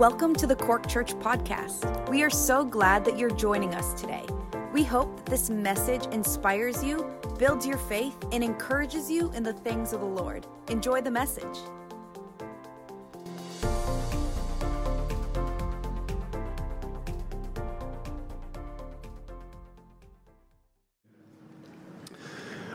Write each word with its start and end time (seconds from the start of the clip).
Welcome 0.00 0.34
to 0.36 0.46
the 0.46 0.56
Cork 0.56 0.88
Church 0.88 1.12
Podcast. 1.16 2.08
We 2.08 2.22
are 2.22 2.30
so 2.30 2.64
glad 2.64 3.04
that 3.04 3.18
you're 3.18 3.28
joining 3.28 3.74
us 3.74 3.92
today. 4.00 4.24
We 4.72 4.82
hope 4.82 5.14
that 5.18 5.26
this 5.26 5.50
message 5.50 6.06
inspires 6.06 6.82
you, 6.82 7.04
builds 7.38 7.66
your 7.66 7.76
faith, 7.76 8.16
and 8.32 8.42
encourages 8.42 9.10
you 9.10 9.30
in 9.32 9.42
the 9.42 9.52
things 9.52 9.92
of 9.92 10.00
the 10.00 10.06
Lord. 10.06 10.46
Enjoy 10.68 11.02
the 11.02 11.10
message. 11.10 11.44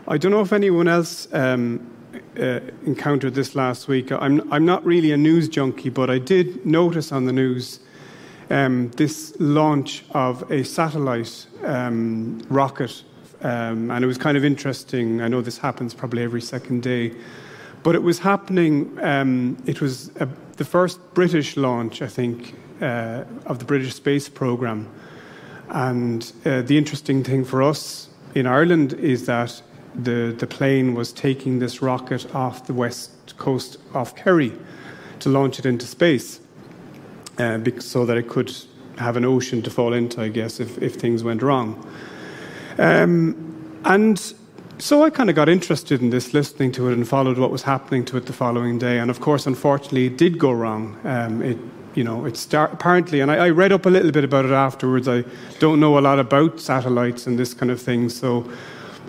I 0.07 0.19
don't 0.19 0.29
know 0.29 0.41
if 0.41 0.53
anyone 0.53 0.87
else 0.87 1.27
um, 1.33 1.94
uh, 2.39 2.59
encountered 2.85 3.33
this 3.33 3.55
last 3.55 3.87
week. 3.87 4.11
I'm, 4.11 4.51
I'm 4.51 4.65
not 4.65 4.85
really 4.85 5.11
a 5.11 5.17
news 5.17 5.47
junkie, 5.49 5.89
but 5.89 6.09
I 6.09 6.19
did 6.19 6.65
notice 6.65 7.11
on 7.11 7.25
the 7.25 7.33
news 7.33 7.79
um, 8.49 8.91
this 8.91 9.35
launch 9.39 10.03
of 10.11 10.49
a 10.51 10.63
satellite 10.63 11.47
um, 11.63 12.41
rocket, 12.49 13.03
um, 13.41 13.91
and 13.91 14.03
it 14.03 14.07
was 14.07 14.17
kind 14.17 14.37
of 14.37 14.45
interesting. 14.45 15.21
I 15.21 15.27
know 15.27 15.41
this 15.41 15.57
happens 15.57 15.93
probably 15.93 16.23
every 16.23 16.41
second 16.41 16.83
day, 16.83 17.13
but 17.83 17.95
it 17.95 18.03
was 18.03 18.19
happening. 18.19 18.97
Um, 19.01 19.57
it 19.65 19.81
was 19.81 20.11
a, 20.19 20.27
the 20.57 20.65
first 20.65 20.99
British 21.13 21.57
launch, 21.57 22.01
I 22.01 22.07
think, 22.07 22.55
uh, 22.81 23.23
of 23.45 23.59
the 23.59 23.65
British 23.65 23.93
space 23.93 24.29
program. 24.29 24.89
And 25.69 26.31
uh, 26.45 26.61
the 26.61 26.77
interesting 26.77 27.23
thing 27.23 27.45
for 27.45 27.63
us 27.63 28.09
in 28.35 28.45
Ireland 28.45 28.93
is 28.93 29.25
that 29.25 29.61
the, 29.97 30.35
the 30.37 30.47
plane 30.47 30.93
was 30.93 31.11
taking 31.11 31.59
this 31.59 31.81
rocket 31.81 32.33
off 32.35 32.67
the 32.67 32.73
west 32.73 33.37
coast 33.37 33.77
of 33.93 34.15
Kerry 34.15 34.53
to 35.19 35.29
launch 35.29 35.59
it 35.59 35.65
into 35.65 35.85
space 35.85 36.39
uh, 37.37 37.59
so 37.79 38.05
that 38.05 38.17
it 38.17 38.27
could 38.27 38.53
have 38.97 39.17
an 39.17 39.25
ocean 39.25 39.61
to 39.61 39.69
fall 39.69 39.93
into, 39.93 40.21
I 40.21 40.29
guess, 40.29 40.59
if, 40.59 40.81
if 40.81 40.95
things 40.95 41.23
went 41.23 41.41
wrong. 41.41 41.85
Um, 42.77 43.81
and 43.85 44.33
so 44.77 45.03
I 45.03 45.09
kind 45.09 45.29
of 45.29 45.35
got 45.35 45.49
interested 45.49 46.01
in 46.01 46.09
this, 46.09 46.33
listening 46.33 46.71
to 46.73 46.89
it, 46.89 46.93
and 46.93 47.07
followed 47.07 47.37
what 47.37 47.51
was 47.51 47.63
happening 47.63 48.05
to 48.05 48.17
it 48.17 48.25
the 48.25 48.33
following 48.33 48.77
day. 48.77 48.99
And 48.99 49.09
of 49.09 49.21
course, 49.21 49.47
unfortunately, 49.47 50.07
it 50.07 50.17
did 50.17 50.37
go 50.37 50.51
wrong. 50.51 50.99
Um, 51.03 51.41
it, 51.41 51.57
you 51.93 52.03
know, 52.03 52.25
it 52.25 52.35
start, 52.35 52.73
apparently, 52.73 53.21
and 53.21 53.31
I, 53.31 53.45
I, 53.45 53.49
read 53.51 53.71
up 53.71 53.85
a 53.85 53.89
little 53.89 54.11
bit 54.11 54.25
about 54.25 54.43
it 54.43 54.51
afterwards. 54.51 55.07
I 55.07 55.23
don't 55.59 55.79
know 55.79 55.97
a 55.97 56.01
lot 56.01 56.19
about 56.19 56.59
satellites 56.59 57.25
and 57.25 57.39
this 57.39 57.53
kind 57.53 57.71
of 57.71 57.81
thing, 57.81 58.09
so 58.09 58.51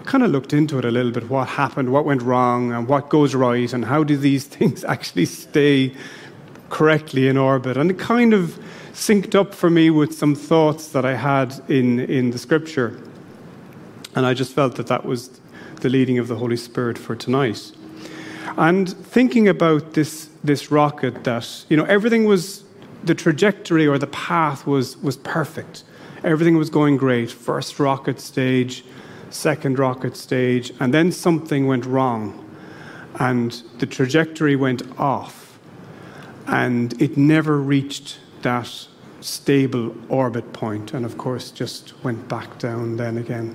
kind 0.06 0.24
of 0.24 0.30
looked 0.30 0.52
into 0.52 0.78
it 0.78 0.84
a 0.84 0.90
little 0.90 1.12
bit 1.12 1.28
what 1.28 1.48
happened, 1.48 1.92
what 1.92 2.04
went 2.04 2.22
wrong, 2.22 2.72
and 2.72 2.88
what 2.88 3.08
goes 3.08 3.34
right, 3.34 3.72
and 3.72 3.84
how 3.84 4.04
do 4.04 4.16
these 4.16 4.44
things 4.56 4.84
actually 4.84 5.26
stay 5.26 5.94
correctly 6.70 7.28
in 7.28 7.36
orbit. 7.36 7.76
And 7.76 7.90
it 7.90 7.98
kind 7.98 8.32
of 8.32 8.58
synced 8.92 9.34
up 9.34 9.54
for 9.54 9.68
me 9.68 9.90
with 9.90 10.14
some 10.14 10.34
thoughts 10.34 10.88
that 10.88 11.04
I 11.04 11.14
had 11.14 11.54
in, 11.68 12.00
in 12.00 12.30
the 12.30 12.38
scripture. 12.38 12.98
And 14.14 14.24
I 14.24 14.32
just 14.32 14.54
felt 14.54 14.76
that 14.76 14.86
that 14.86 15.04
was 15.04 15.40
the 15.82 15.90
leading 15.90 16.18
of 16.18 16.28
the 16.28 16.36
Holy 16.36 16.56
Spirit 16.56 16.96
for 16.96 17.14
tonight. 17.14 17.72
And 18.56 18.88
thinking 18.88 19.48
about 19.48 19.92
this, 19.92 20.30
this 20.42 20.70
rocket, 20.70 21.24
that, 21.24 21.64
you 21.68 21.76
know, 21.76 21.84
everything 21.84 22.24
was, 22.24 22.64
the 23.04 23.14
trajectory 23.14 23.86
or 23.86 23.98
the 23.98 24.06
path 24.06 24.66
was, 24.66 24.96
was 24.98 25.18
perfect. 25.18 25.84
Everything 26.24 26.56
was 26.56 26.70
going 26.70 26.96
great. 26.96 27.30
First 27.30 27.78
rocket 27.78 28.18
stage, 28.18 28.82
second 29.30 29.78
rocket 29.78 30.16
stage, 30.16 30.72
and 30.80 30.92
then 30.92 31.12
something 31.12 31.66
went 31.66 31.84
wrong, 31.84 32.44
and 33.18 33.62
the 33.78 33.86
trajectory 33.86 34.56
went 34.56 34.82
off, 34.98 35.58
and 36.46 37.00
it 37.00 37.16
never 37.16 37.58
reached 37.58 38.18
that 38.42 38.86
stable 39.20 39.94
orbit 40.08 40.52
point, 40.52 40.94
and 40.94 41.04
of 41.04 41.18
course 41.18 41.50
just 41.50 41.92
went 42.04 42.28
back 42.28 42.58
down 42.58 42.96
then 42.96 43.18
again. 43.18 43.54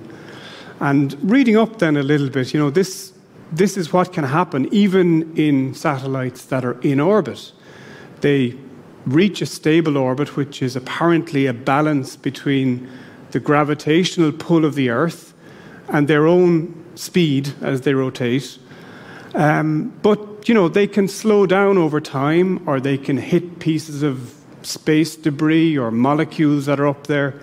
And 0.80 1.16
reading 1.30 1.56
up 1.56 1.78
then 1.78 1.96
a 1.96 2.02
little 2.02 2.28
bit, 2.28 2.52
you 2.52 2.60
know, 2.60 2.70
this, 2.70 3.12
this 3.52 3.76
is 3.76 3.92
what 3.92 4.12
can 4.12 4.24
happen 4.24 4.68
even 4.72 5.34
in 5.36 5.74
satellites 5.74 6.44
that 6.46 6.64
are 6.64 6.80
in 6.80 7.00
orbit. 7.00 7.52
They 8.20 8.58
reach 9.06 9.40
a 9.42 9.46
stable 9.46 9.96
orbit, 9.96 10.36
which 10.36 10.62
is 10.62 10.76
apparently 10.76 11.46
a 11.46 11.52
balance 11.52 12.16
between 12.16 12.88
the 13.30 13.40
gravitational 13.40 14.32
pull 14.32 14.64
of 14.64 14.74
the 14.74 14.90
Earth 14.90 15.31
and 15.88 16.08
their 16.08 16.26
own 16.26 16.74
speed 16.94 17.52
as 17.60 17.82
they 17.82 17.94
rotate. 17.94 18.58
Um, 19.34 19.92
but, 20.02 20.48
you 20.48 20.54
know, 20.54 20.68
they 20.68 20.86
can 20.86 21.08
slow 21.08 21.46
down 21.46 21.78
over 21.78 22.00
time 22.00 22.66
or 22.68 22.80
they 22.80 22.98
can 22.98 23.16
hit 23.16 23.58
pieces 23.58 24.02
of 24.02 24.34
space 24.62 25.16
debris 25.16 25.76
or 25.76 25.90
molecules 25.90 26.66
that 26.66 26.78
are 26.78 26.86
up 26.86 27.06
there 27.06 27.40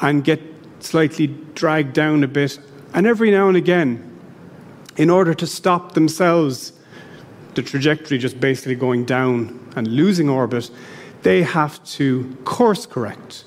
and 0.00 0.24
get 0.24 0.40
slightly 0.80 1.26
dragged 1.54 1.92
down 1.92 2.24
a 2.24 2.28
bit. 2.28 2.58
And 2.94 3.06
every 3.06 3.30
now 3.30 3.48
and 3.48 3.56
again, 3.56 4.06
in 4.96 5.10
order 5.10 5.34
to 5.34 5.46
stop 5.46 5.92
themselves, 5.92 6.72
the 7.54 7.62
trajectory 7.62 8.18
just 8.18 8.40
basically 8.40 8.74
going 8.74 9.04
down 9.04 9.72
and 9.76 9.86
losing 9.88 10.28
orbit, 10.28 10.70
they 11.22 11.42
have 11.42 11.82
to 11.84 12.36
course 12.44 12.86
correct. 12.86 13.44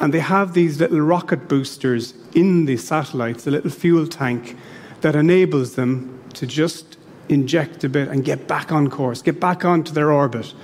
And 0.00 0.12
they 0.12 0.20
have 0.20 0.54
these 0.54 0.80
little 0.80 1.00
rocket 1.00 1.48
boosters 1.48 2.14
in 2.36 2.66
the 2.66 2.76
satellites, 2.76 3.44
the 3.44 3.50
little 3.50 3.70
fuel 3.70 4.06
tank 4.06 4.56
that 5.00 5.16
enables 5.16 5.74
them 5.74 6.20
to 6.34 6.46
just 6.46 6.98
inject 7.28 7.82
a 7.82 7.88
bit 7.88 8.08
and 8.08 8.24
get 8.24 8.46
back 8.46 8.70
on 8.70 8.88
course, 8.88 9.22
get 9.22 9.40
back 9.40 9.64
onto 9.64 9.92
their 9.92 10.12
orbit, 10.12 10.54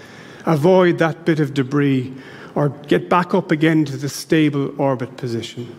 avoid 0.47 0.99
that 0.99 1.25
bit 1.25 1.41
of 1.41 1.55
debris, 1.55 2.13
or 2.55 2.69
get 2.69 3.09
back 3.09 3.35
up 3.35 3.51
again 3.51 3.85
to 3.87 3.97
the 3.97 4.09
stable 4.09 4.79
orbit 4.81 5.17
position. 5.17 5.75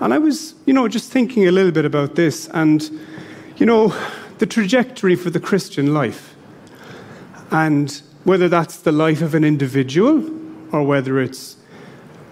And 0.00 0.12
I 0.12 0.18
was, 0.18 0.54
you 0.66 0.74
know, 0.74 0.86
just 0.86 1.10
thinking 1.10 1.48
a 1.48 1.50
little 1.50 1.72
bit 1.72 1.86
about 1.86 2.14
this 2.14 2.48
and, 2.48 2.88
you 3.56 3.64
know, 3.66 3.94
the 4.38 4.46
trajectory 4.46 5.16
for 5.16 5.30
the 5.30 5.40
Christian 5.40 5.94
life. 5.94 6.34
And 7.50 7.90
whether 8.24 8.48
that's 8.48 8.76
the 8.76 8.92
life 8.92 9.22
of 9.22 9.34
an 9.34 9.44
individual 9.44 10.22
or 10.72 10.84
whether 10.84 11.18
it's 11.18 11.56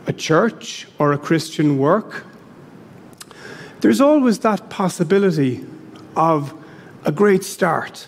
a 0.07 0.13
church 0.13 0.87
or 0.99 1.13
a 1.13 1.19
Christian 1.19 1.79
work, 1.79 2.25
there's 3.81 4.01
always 4.01 4.41
that 4.41 4.71
possibility 4.71 5.65
of 6.17 6.53
a 7.05 7.13
great 7.13 7.45
start, 7.45 8.07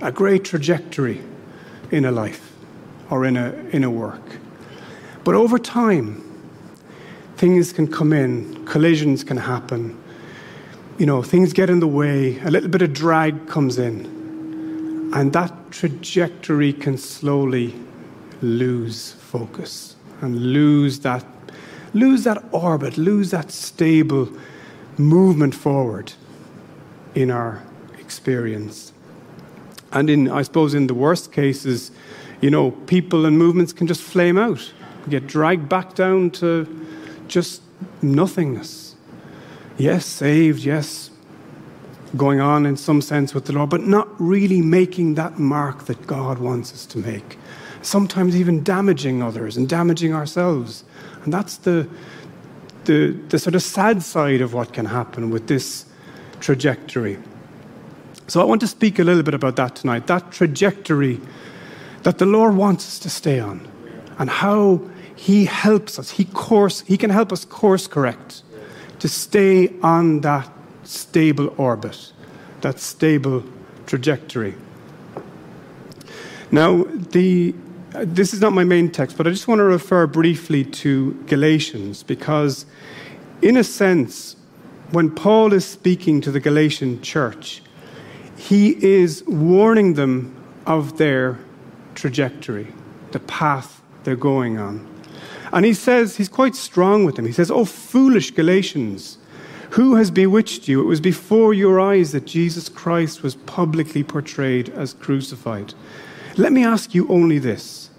a 0.00 0.10
great 0.10 0.44
trajectory 0.44 1.22
in 1.90 2.04
a 2.04 2.10
life 2.10 2.52
or 3.10 3.24
in 3.24 3.36
a, 3.36 3.52
in 3.72 3.84
a 3.84 3.90
work. 3.90 4.38
But 5.24 5.34
over 5.34 5.58
time, 5.58 6.24
things 7.36 7.72
can 7.72 7.86
come 7.86 8.12
in, 8.12 8.66
collisions 8.66 9.22
can 9.22 9.36
happen, 9.36 9.96
you 10.98 11.06
know, 11.06 11.22
things 11.22 11.52
get 11.52 11.70
in 11.70 11.78
the 11.78 11.86
way, 11.86 12.40
a 12.40 12.50
little 12.50 12.68
bit 12.68 12.82
of 12.82 12.92
drag 12.92 13.46
comes 13.46 13.78
in, 13.78 14.04
and 15.14 15.32
that 15.32 15.70
trajectory 15.70 16.72
can 16.72 16.98
slowly 16.98 17.72
lose 18.42 19.12
focus 19.12 19.94
and 20.20 20.52
lose 20.52 20.98
that, 21.00 21.24
lose 21.94 22.24
that 22.24 22.42
orbit, 22.50 22.98
lose 22.98 23.30
that 23.30 23.52
stable 23.52 24.28
movement 24.98 25.54
forward 25.54 26.12
in 27.14 27.30
our 27.30 27.62
experience. 27.98 28.92
And 29.92 30.10
in, 30.10 30.30
I 30.30 30.42
suppose, 30.42 30.74
in 30.74 30.86
the 30.86 30.94
worst 30.94 31.32
cases, 31.32 31.90
you 32.40 32.50
know, 32.50 32.70
people 32.70 33.26
and 33.26 33.38
movements 33.38 33.72
can 33.72 33.86
just 33.86 34.02
flame 34.02 34.38
out, 34.38 34.72
get 35.08 35.26
dragged 35.26 35.68
back 35.68 35.94
down 35.94 36.30
to 36.32 36.66
just 37.26 37.62
nothingness. 38.02 38.94
Yes, 39.76 40.04
saved, 40.04 40.64
yes, 40.64 41.10
going 42.16 42.40
on 42.40 42.66
in 42.66 42.76
some 42.76 43.00
sense 43.00 43.34
with 43.34 43.46
the 43.46 43.52
Lord, 43.52 43.70
but 43.70 43.82
not 43.82 44.08
really 44.20 44.60
making 44.60 45.14
that 45.14 45.38
mark 45.38 45.84
that 45.86 46.06
God 46.06 46.38
wants 46.38 46.72
us 46.72 46.86
to 46.86 46.98
make 46.98 47.38
sometimes 47.82 48.36
even 48.36 48.62
damaging 48.62 49.22
others 49.22 49.56
and 49.56 49.68
damaging 49.68 50.14
ourselves. 50.14 50.84
And 51.24 51.32
that's 51.32 51.56
the, 51.58 51.88
the, 52.88 53.10
the 53.28 53.38
sort 53.38 53.54
of 53.54 53.62
sad 53.62 54.02
side 54.02 54.40
of 54.40 54.54
what 54.54 54.72
can 54.72 54.86
happen 54.86 55.28
with 55.28 55.46
this 55.46 55.84
trajectory. 56.40 57.18
So 58.26 58.40
I 58.40 58.44
want 58.44 58.62
to 58.62 58.66
speak 58.66 58.98
a 58.98 59.04
little 59.04 59.22
bit 59.22 59.34
about 59.34 59.56
that 59.56 59.76
tonight 59.76 60.06
that 60.06 60.32
trajectory 60.32 61.20
that 62.02 62.16
the 62.16 62.24
Lord 62.24 62.56
wants 62.56 62.86
us 62.88 62.98
to 63.00 63.10
stay 63.10 63.40
on 63.40 63.68
and 64.18 64.30
how 64.30 64.80
He 65.14 65.44
helps 65.44 65.98
us. 65.98 66.10
He, 66.10 66.24
course, 66.24 66.80
he 66.80 66.96
can 66.96 67.10
help 67.10 67.30
us 67.30 67.44
course 67.44 67.86
correct 67.86 68.42
to 69.00 69.08
stay 69.08 69.68
on 69.82 70.22
that 70.22 70.48
stable 70.84 71.54
orbit, 71.58 72.12
that 72.62 72.80
stable 72.80 73.44
trajectory. 73.86 74.54
Now, 76.50 76.84
the 76.84 77.54
Uh, 77.94 78.04
this 78.06 78.34
is 78.34 78.40
not 78.40 78.52
my 78.52 78.64
main 78.64 78.90
text, 78.90 79.16
but 79.16 79.26
I 79.26 79.30
just 79.30 79.48
want 79.48 79.60
to 79.60 79.64
refer 79.64 80.06
briefly 80.06 80.62
to 80.62 81.14
Galatians 81.26 82.02
because, 82.02 82.66
in 83.40 83.56
a 83.56 83.64
sense, 83.64 84.36
when 84.90 85.10
Paul 85.10 85.54
is 85.54 85.64
speaking 85.64 86.20
to 86.20 86.30
the 86.30 86.40
Galatian 86.40 87.00
church, 87.00 87.62
he 88.36 88.82
is 88.84 89.24
warning 89.26 89.94
them 89.94 90.36
of 90.66 90.98
their 90.98 91.38
trajectory, 91.94 92.68
the 93.12 93.20
path 93.20 93.82
they're 94.04 94.16
going 94.16 94.58
on. 94.58 94.86
And 95.52 95.64
he 95.64 95.72
says, 95.72 96.16
he's 96.16 96.28
quite 96.28 96.54
strong 96.54 97.06
with 97.06 97.16
them. 97.16 97.24
He 97.24 97.32
says, 97.32 97.50
Oh, 97.50 97.64
foolish 97.64 98.32
Galatians, 98.32 99.16
who 99.70 99.94
has 99.94 100.10
bewitched 100.10 100.68
you? 100.68 100.80
It 100.82 100.84
was 100.84 101.00
before 101.00 101.54
your 101.54 101.80
eyes 101.80 102.12
that 102.12 102.26
Jesus 102.26 102.68
Christ 102.68 103.22
was 103.22 103.34
publicly 103.34 104.04
portrayed 104.04 104.68
as 104.70 104.92
crucified. 104.92 105.72
Let 106.38 106.52
me 106.52 106.64
ask 106.64 106.94
you 106.94 107.08
only 107.08 107.40
this 107.40 107.90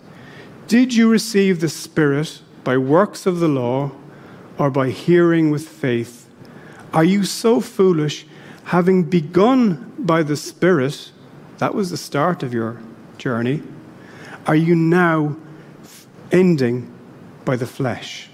Did 0.67 0.93
you 0.93 1.09
receive 1.09 1.59
the 1.59 1.67
Spirit 1.67 2.41
by 2.63 2.77
works 2.77 3.25
of 3.25 3.39
the 3.39 3.49
law 3.49 3.91
or 4.57 4.71
by 4.71 4.91
hearing 4.91 5.51
with 5.51 5.67
faith? 5.67 6.29
Are 6.93 7.03
you 7.03 7.25
so 7.25 7.59
foolish, 7.59 8.25
having 8.63 9.03
begun 9.03 9.93
by 9.99 10.23
the 10.23 10.37
Spirit? 10.37 11.11
That 11.57 11.75
was 11.75 11.91
the 11.91 11.97
start 11.97 12.41
of 12.41 12.53
your 12.53 12.81
journey. 13.17 13.61
Are 14.47 14.55
you 14.55 14.73
now 14.73 15.35
ending 16.31 16.91
by 17.43 17.57
the 17.57 17.67
flesh? 17.67 18.29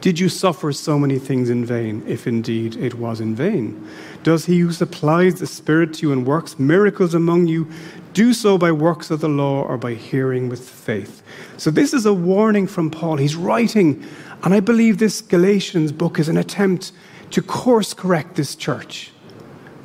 Did 0.00 0.20
you 0.20 0.28
suffer 0.28 0.72
so 0.72 0.96
many 0.96 1.18
things 1.18 1.50
in 1.50 1.64
vain, 1.64 2.04
if 2.06 2.28
indeed 2.28 2.76
it 2.76 2.94
was 2.94 3.20
in 3.20 3.34
vain? 3.34 3.84
Does 4.22 4.46
he 4.46 4.60
who 4.60 4.70
supplies 4.70 5.40
the 5.40 5.46
Spirit 5.46 5.94
to 5.94 6.06
you 6.06 6.12
and 6.12 6.24
works 6.24 6.58
miracles 6.58 7.14
among 7.14 7.48
you 7.48 7.66
do 8.12 8.32
so 8.32 8.58
by 8.58 8.72
works 8.72 9.10
of 9.10 9.20
the 9.20 9.28
law 9.28 9.62
or 9.62 9.76
by 9.76 9.94
hearing 9.94 10.48
with 10.48 10.68
faith? 10.68 11.22
So, 11.56 11.70
this 11.70 11.92
is 11.92 12.06
a 12.06 12.12
warning 12.12 12.66
from 12.66 12.90
Paul. 12.90 13.16
He's 13.16 13.36
writing, 13.36 14.04
and 14.42 14.54
I 14.54 14.60
believe 14.60 14.98
this 14.98 15.20
Galatians 15.20 15.92
book 15.92 16.18
is 16.18 16.28
an 16.28 16.36
attempt 16.36 16.92
to 17.30 17.42
course 17.42 17.94
correct 17.94 18.36
this 18.36 18.54
church 18.54 19.12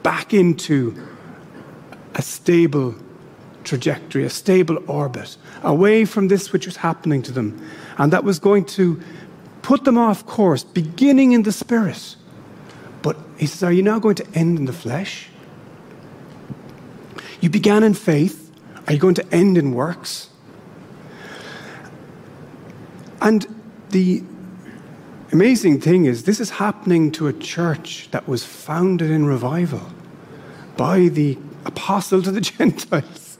back 0.02 0.34
into 0.34 0.96
a 2.16 2.22
stable 2.22 2.96
trajectory, 3.64 4.24
a 4.26 4.30
stable 4.30 4.78
orbit, 4.88 5.38
away 5.64 6.06
from 6.06 6.28
this 6.28 6.52
which 6.52 6.66
was 6.66 6.78
happening 6.78 7.22
to 7.24 7.32
them. 7.32 7.66
And 7.98 8.12
that 8.14 8.24
was 8.24 8.40
going 8.40 8.66
to 8.66 9.02
put 9.62 9.86
them 9.86 9.98
off 9.98 10.26
course, 10.26 10.64
beginning 10.64 11.32
in 11.32 11.44
the 11.44 11.52
spirit. 11.52 12.16
But 13.02 13.18
he 13.38 13.46
says, 13.46 13.64
Are 13.64 13.72
you 13.72 13.82
now 13.84 14.00
going 14.00 14.16
to 14.16 14.28
end 14.34 14.60
in 14.60 14.66
the 14.66 14.74
flesh? 14.74 15.30
You 17.44 17.50
began 17.50 17.84
in 17.84 17.94
faith. 17.94 18.50
Are 18.88 18.94
you 18.94 19.00
going 19.00 19.16
to 19.16 19.34
end 19.36 19.58
in 19.58 19.74
works? 19.74 20.30
And 23.22 23.46
the 23.90 24.24
amazing 25.34 25.82
thing 25.82 26.06
is, 26.06 26.24
this 26.24 26.40
is 26.40 26.52
happening 26.52 27.12
to 27.12 27.28
a 27.28 27.34
church 27.34 28.08
that 28.12 28.30
was 28.30 28.46
founded 28.46 29.12
in 29.12 29.26
revival 29.26 29.82
by 30.78 31.10
the 31.10 31.38
apostle 31.66 32.22
to 32.22 32.32
the 32.32 32.40
Gentiles. 32.56 33.38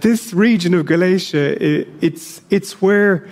This 0.00 0.32
region 0.32 0.72
of 0.72 0.86
Galatia, 0.86 1.62
it's, 2.02 2.40
it's 2.48 2.80
where 2.80 3.28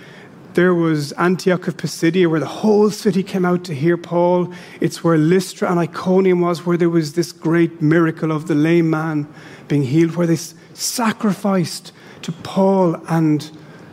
there 0.53 0.73
was 0.73 1.11
Antioch 1.13 1.67
of 1.67 1.77
Pisidia, 1.77 2.29
where 2.29 2.39
the 2.39 2.45
whole 2.45 2.89
city 2.89 3.23
came 3.23 3.45
out 3.45 3.63
to 3.65 3.73
hear 3.73 3.97
Paul. 3.97 4.51
It's 4.81 5.03
where 5.03 5.17
Lystra 5.17 5.69
and 5.69 5.79
Iconium 5.79 6.41
was, 6.41 6.65
where 6.65 6.77
there 6.77 6.89
was 6.89 7.13
this 7.13 7.31
great 7.31 7.81
miracle 7.81 8.31
of 8.31 8.47
the 8.47 8.55
lame 8.55 8.89
man 8.89 9.27
being 9.67 9.83
healed, 9.83 10.15
where 10.15 10.27
they 10.27 10.37
sacrificed 10.73 11.91
to 12.23 12.31
Paul 12.31 12.95
and 13.07 13.49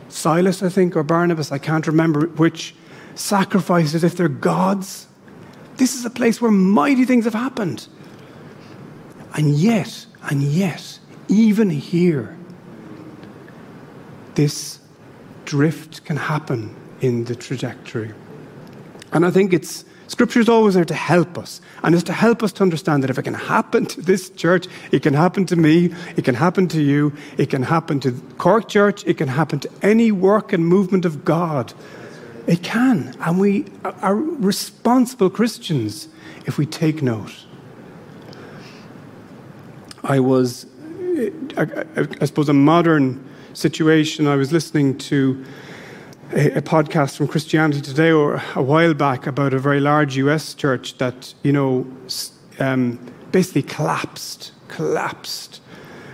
Silas, 0.09 0.63
I 0.63 0.69
think, 0.69 0.95
or 0.95 1.03
Barnabas, 1.03 1.51
I 1.51 1.57
can't 1.57 1.85
remember 1.85 2.27
which, 2.27 2.73
sacrificed 3.15 3.93
as 3.93 4.03
if 4.03 4.15
they're 4.15 4.27
gods. 4.27 5.07
This 5.77 5.95
is 5.95 6.05
a 6.05 6.09
place 6.09 6.41
where 6.41 6.51
mighty 6.51 7.05
things 7.05 7.25
have 7.25 7.33
happened. 7.33 7.87
And 9.35 9.55
yet, 9.55 10.05
and 10.23 10.41
yet, 10.41 10.99
even 11.27 11.69
here, 11.69 12.35
this 14.33 14.79
drift 15.47 16.05
can 16.05 16.17
happen 16.17 16.75
in 17.01 17.23
the 17.23 17.35
trajectory. 17.35 18.13
And 19.13 19.25
I 19.25 19.31
think 19.31 19.53
it's 19.53 19.85
Scripture 20.07 20.39
is 20.39 20.47
always 20.47 20.73
there 20.73 20.85
to 20.85 20.93
help 20.93 21.37
us, 21.37 21.59
and 21.83 21.93
it's 21.93 22.03
to 22.03 22.13
help 22.13 22.41
us 22.41 22.53
to 22.53 22.63
understand 22.63 23.03
that 23.03 23.09
if 23.09 23.17
it 23.17 23.23
can 23.23 23.33
happen 23.33 23.85
to 23.87 24.01
this 24.01 24.29
church, 24.29 24.67
it 24.91 25.03
can 25.03 25.13
happen 25.13 25.45
to 25.47 25.57
me, 25.57 25.93
it 26.15 26.23
can 26.23 26.33
happen 26.33 26.67
to 26.69 26.81
you, 26.81 27.11
it 27.37 27.49
can 27.49 27.61
happen 27.61 27.99
to 27.99 28.13
Cork 28.37 28.69
Church, 28.69 29.05
it 29.05 29.17
can 29.17 29.27
happen 29.27 29.59
to 29.59 29.69
any 29.81 30.13
work 30.13 30.53
and 30.53 30.65
movement 30.65 31.03
of 31.03 31.25
God. 31.25 31.73
It 32.47 32.63
can, 32.63 33.13
and 33.19 33.37
we 33.37 33.65
are 33.83 34.15
responsible 34.15 35.29
Christians 35.29 36.07
if 36.45 36.57
we 36.57 36.65
take 36.65 37.01
note. 37.01 37.35
I 40.05 40.21
was, 40.21 40.65
I, 41.57 41.85
I, 42.21 42.25
suppose, 42.25 42.47
a 42.47 42.53
modern 42.53 43.26
situation. 43.57 44.27
I 44.27 44.35
was 44.35 44.51
listening 44.51 44.97
to 44.99 45.43
a, 46.31 46.57
a, 46.57 46.61
podcast 46.61 47.17
from 47.17 47.27
Christianity 47.27 47.81
Today 47.81 48.11
or 48.11 48.41
a 48.55 48.61
while 48.61 48.93
back 48.93 49.25
about 49.25 49.53
a 49.53 49.59
very 49.59 49.79
large 49.79 50.15
US 50.17 50.53
church 50.53 50.97
that, 50.99 51.33
you 51.41 51.51
know, 51.51 51.87
um, 52.59 52.99
basically 53.31 53.63
collapsed, 53.63 54.51
collapsed 54.67 55.61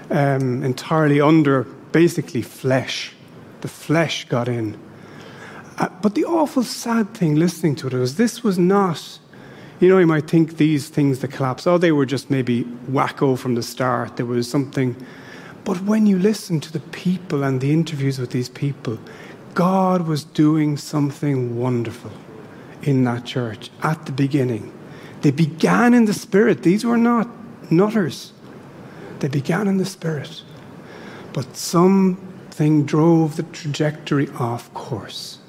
um, 0.09 0.63
entirely 0.63 1.19
under 1.19 1.63
basically 1.91 2.41
flesh. 2.41 3.13
The 3.59 3.67
flesh 3.67 4.25
got 4.29 4.47
in. 4.47 4.79
Uh, 5.77 5.89
but 6.01 6.15
the 6.15 6.23
awful 6.23 6.63
sad 6.63 7.13
thing 7.13 7.35
listening 7.35 7.75
to 7.75 7.87
it 7.87 7.93
was 7.93 8.15
this 8.15 8.43
was 8.43 8.57
not 8.57 9.19
you 9.79 9.89
know, 9.89 9.97
you 9.97 10.07
might 10.07 10.29
think 10.29 10.55
these 10.55 10.87
things 10.87 11.19
that 11.19 11.31
collapse, 11.31 11.67
oh, 11.67 11.77
they 11.77 11.91
were 11.91 12.05
just 12.05 12.29
maybe 12.29 12.63
wacko 12.89 13.37
from 13.37 13.55
the 13.55 13.63
start. 13.63 14.15
There 14.15 14.25
was 14.25 14.49
something. 14.49 14.95
But 15.65 15.81
when 15.81 16.05
you 16.05 16.19
listen 16.19 16.59
to 16.61 16.73
the 16.73 16.79
people 16.79 17.43
and 17.43 17.61
the 17.61 17.71
interviews 17.71 18.19
with 18.19 18.31
these 18.31 18.49
people, 18.49 18.99
God 19.53 20.07
was 20.07 20.23
doing 20.23 20.77
something 20.77 21.57
wonderful 21.57 22.11
in 22.81 23.03
that 23.05 23.25
church 23.25 23.69
at 23.81 24.05
the 24.05 24.11
beginning. 24.11 24.73
They 25.21 25.31
began 25.31 25.93
in 25.93 26.05
the 26.05 26.13
Spirit. 26.13 26.63
These 26.63 26.83
were 26.83 26.97
not 26.97 27.29
nutters, 27.71 28.33
they 29.19 29.29
began 29.29 29.67
in 29.67 29.77
the 29.77 29.85
Spirit. 29.85 30.43
But 31.31 31.55
something 31.55 32.85
drove 32.85 33.37
the 33.37 33.43
trajectory 33.43 34.29
off 34.31 34.71
course. 34.73 35.39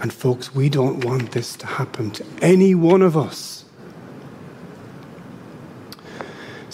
And, 0.00 0.12
folks, 0.12 0.54
we 0.54 0.68
don't 0.68 1.04
want 1.04 1.30
this 1.30 1.56
to 1.56 1.66
happen 1.66 2.10
to 2.12 2.24
any 2.42 2.74
one 2.74 3.02
of 3.02 3.16
us. 3.16 3.61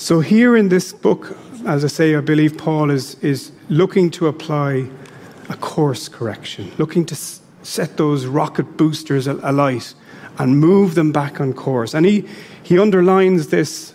So, 0.08 0.20
here 0.20 0.56
in 0.56 0.70
this 0.70 0.94
book, 0.94 1.36
as 1.66 1.84
I 1.84 1.88
say, 1.88 2.16
I 2.16 2.22
believe 2.22 2.56
Paul 2.56 2.90
is, 2.90 3.16
is 3.16 3.52
looking 3.68 4.10
to 4.12 4.26
apply 4.26 4.88
a 5.50 5.56
course 5.56 6.08
correction, 6.08 6.72
looking 6.78 7.04
to 7.04 7.14
set 7.62 7.98
those 7.98 8.24
rocket 8.24 8.78
boosters 8.78 9.26
alight 9.26 9.92
and 10.38 10.58
move 10.58 10.94
them 10.94 11.12
back 11.12 11.42
on 11.42 11.52
course. 11.52 11.92
And 11.92 12.06
he, 12.06 12.26
he 12.62 12.78
underlines 12.78 13.48
this 13.48 13.92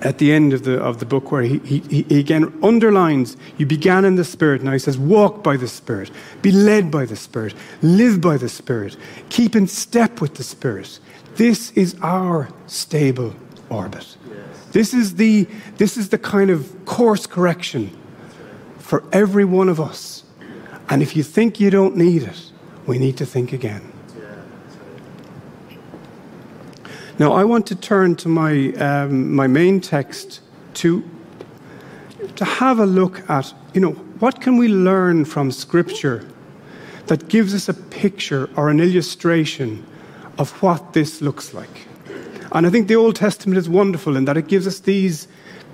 at 0.00 0.18
the 0.18 0.32
end 0.32 0.52
of 0.52 0.62
the, 0.62 0.80
of 0.80 1.00
the 1.00 1.06
book 1.06 1.32
where 1.32 1.42
he, 1.42 1.58
he, 1.58 2.04
he 2.04 2.20
again 2.20 2.56
underlines 2.62 3.36
you 3.58 3.66
began 3.66 4.04
in 4.04 4.14
the 4.14 4.24
Spirit. 4.24 4.62
Now 4.62 4.70
he 4.70 4.78
says, 4.78 4.96
walk 4.96 5.42
by 5.42 5.56
the 5.56 5.66
Spirit, 5.66 6.12
be 6.40 6.52
led 6.52 6.92
by 6.92 7.04
the 7.04 7.16
Spirit, 7.16 7.54
live 7.82 8.20
by 8.20 8.36
the 8.36 8.48
Spirit, 8.48 8.96
keep 9.28 9.56
in 9.56 9.66
step 9.66 10.20
with 10.20 10.36
the 10.36 10.44
Spirit. 10.44 11.00
This 11.34 11.72
is 11.72 11.96
our 12.00 12.48
stable 12.68 13.34
orbit. 13.68 14.16
This 14.74 14.92
is, 14.92 15.14
the, 15.14 15.46
this 15.76 15.96
is 15.96 16.08
the 16.08 16.18
kind 16.18 16.50
of 16.50 16.84
course 16.84 17.28
correction 17.28 17.96
for 18.78 19.04
every 19.12 19.44
one 19.44 19.68
of 19.68 19.80
us. 19.80 20.24
And 20.88 21.00
if 21.00 21.14
you 21.14 21.22
think 21.22 21.60
you 21.60 21.70
don't 21.70 21.96
need 21.96 22.24
it, 22.24 22.50
we 22.84 22.98
need 22.98 23.16
to 23.18 23.24
think 23.24 23.52
again. 23.52 23.92
Now, 27.20 27.34
I 27.34 27.44
want 27.44 27.68
to 27.68 27.76
turn 27.76 28.16
to 28.16 28.28
my, 28.28 28.72
um, 28.72 29.32
my 29.32 29.46
main 29.46 29.80
text 29.80 30.40
to, 30.74 31.08
to 32.34 32.44
have 32.44 32.80
a 32.80 32.86
look 32.86 33.30
at, 33.30 33.54
you 33.74 33.80
know, 33.80 33.92
what 34.18 34.40
can 34.40 34.56
we 34.56 34.66
learn 34.66 35.24
from 35.24 35.52
Scripture 35.52 36.28
that 37.06 37.28
gives 37.28 37.54
us 37.54 37.68
a 37.68 37.74
picture 37.74 38.50
or 38.56 38.70
an 38.70 38.80
illustration 38.80 39.86
of 40.36 40.50
what 40.60 40.94
this 40.94 41.22
looks 41.22 41.54
like. 41.54 41.86
And 42.54 42.66
I 42.66 42.70
think 42.70 42.86
the 42.86 42.96
Old 42.96 43.16
Testament 43.16 43.58
is 43.58 43.68
wonderful 43.68 44.16
in 44.16 44.24
that 44.26 44.36
it 44.36 44.46
gives 44.46 44.66
us 44.66 44.78
these 44.78 45.26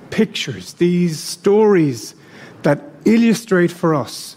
pictures, 0.08 0.72
these 0.74 1.20
stories 1.20 2.14
that 2.62 2.82
illustrate 3.04 3.70
for 3.70 3.94
us 3.94 4.36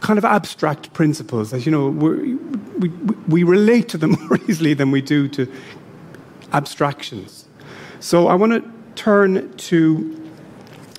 kind 0.00 0.18
of 0.18 0.24
abstract 0.24 0.92
principles 0.92 1.50
that, 1.50 1.64
you 1.66 1.72
know, 1.72 1.88
we, 1.88 2.34
we, 2.78 2.88
we 3.28 3.42
relate 3.42 3.88
to 3.88 3.98
them 3.98 4.12
more 4.20 4.38
easily 4.48 4.74
than 4.74 4.90
we 4.90 5.00
do 5.00 5.28
to 5.28 5.50
abstractions. 6.52 7.46
So 8.00 8.28
I 8.28 8.34
want 8.34 8.52
to 8.52 8.72
turn 8.94 9.56
to 9.56 10.30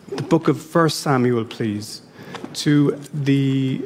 the 0.10 0.24
book 0.24 0.48
of 0.48 0.74
1 0.74 0.90
Samuel, 0.90 1.46
please, 1.46 2.02
to 2.56 2.92
the 3.14 3.82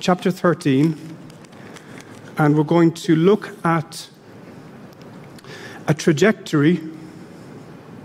chapter 0.00 0.30
13, 0.30 0.98
and 2.38 2.56
we're 2.56 2.64
going 2.64 2.92
to 2.92 3.16
look 3.16 3.56
at 3.64 4.08
a 5.88 5.94
trajectory, 5.94 6.80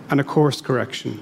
and 0.10 0.20
a 0.20 0.24
course 0.24 0.62
correction. 0.62 1.20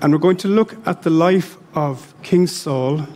And 0.00 0.12
we're 0.12 0.18
going 0.18 0.38
to 0.38 0.48
look 0.48 0.76
at 0.86 1.02
the 1.02 1.10
life 1.10 1.56
of 1.74 2.14
King 2.22 2.46
Saul 2.46 3.06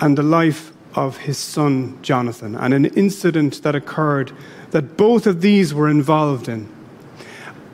and 0.00 0.16
the 0.16 0.22
life 0.22 0.72
of 0.94 1.18
his 1.18 1.38
son 1.38 1.98
Jonathan, 2.02 2.54
and 2.56 2.72
an 2.72 2.86
incident 2.86 3.62
that 3.62 3.74
occurred 3.74 4.32
that 4.70 4.96
both 4.96 5.26
of 5.26 5.40
these 5.40 5.74
were 5.74 5.88
involved 5.88 6.48
in. 6.48 6.68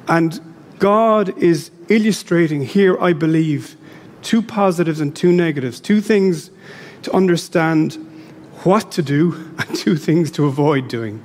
And 0.08 0.40
God 0.78 1.36
is 1.38 1.70
illustrating 1.88 2.64
here, 2.64 2.98
I 3.00 3.12
believe, 3.12 3.76
two 4.22 4.42
positives 4.42 5.00
and 5.00 5.14
two 5.14 5.32
negatives, 5.32 5.80
two 5.80 6.00
things 6.00 6.50
to 7.06 7.14
understand 7.14 7.94
what 8.64 8.90
to 8.90 9.00
do 9.00 9.32
and 9.58 9.76
two 9.76 9.96
things 9.96 10.30
to 10.32 10.44
avoid 10.46 10.88
doing. 10.88 11.24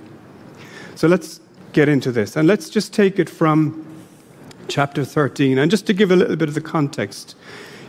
So 0.93 1.07
let's 1.07 1.41
get 1.73 1.89
into 1.89 2.11
this. 2.11 2.35
And 2.35 2.47
let's 2.47 2.69
just 2.69 2.93
take 2.93 3.17
it 3.17 3.27
from 3.27 3.88
chapter 4.67 5.03
13. 5.03 5.57
And 5.57 5.71
just 5.71 5.88
to 5.88 5.93
give 5.93 6.11
a 6.11 6.15
little 6.15 6.35
bit 6.35 6.47
of 6.47 6.55
the 6.55 6.61
context 6.61 7.35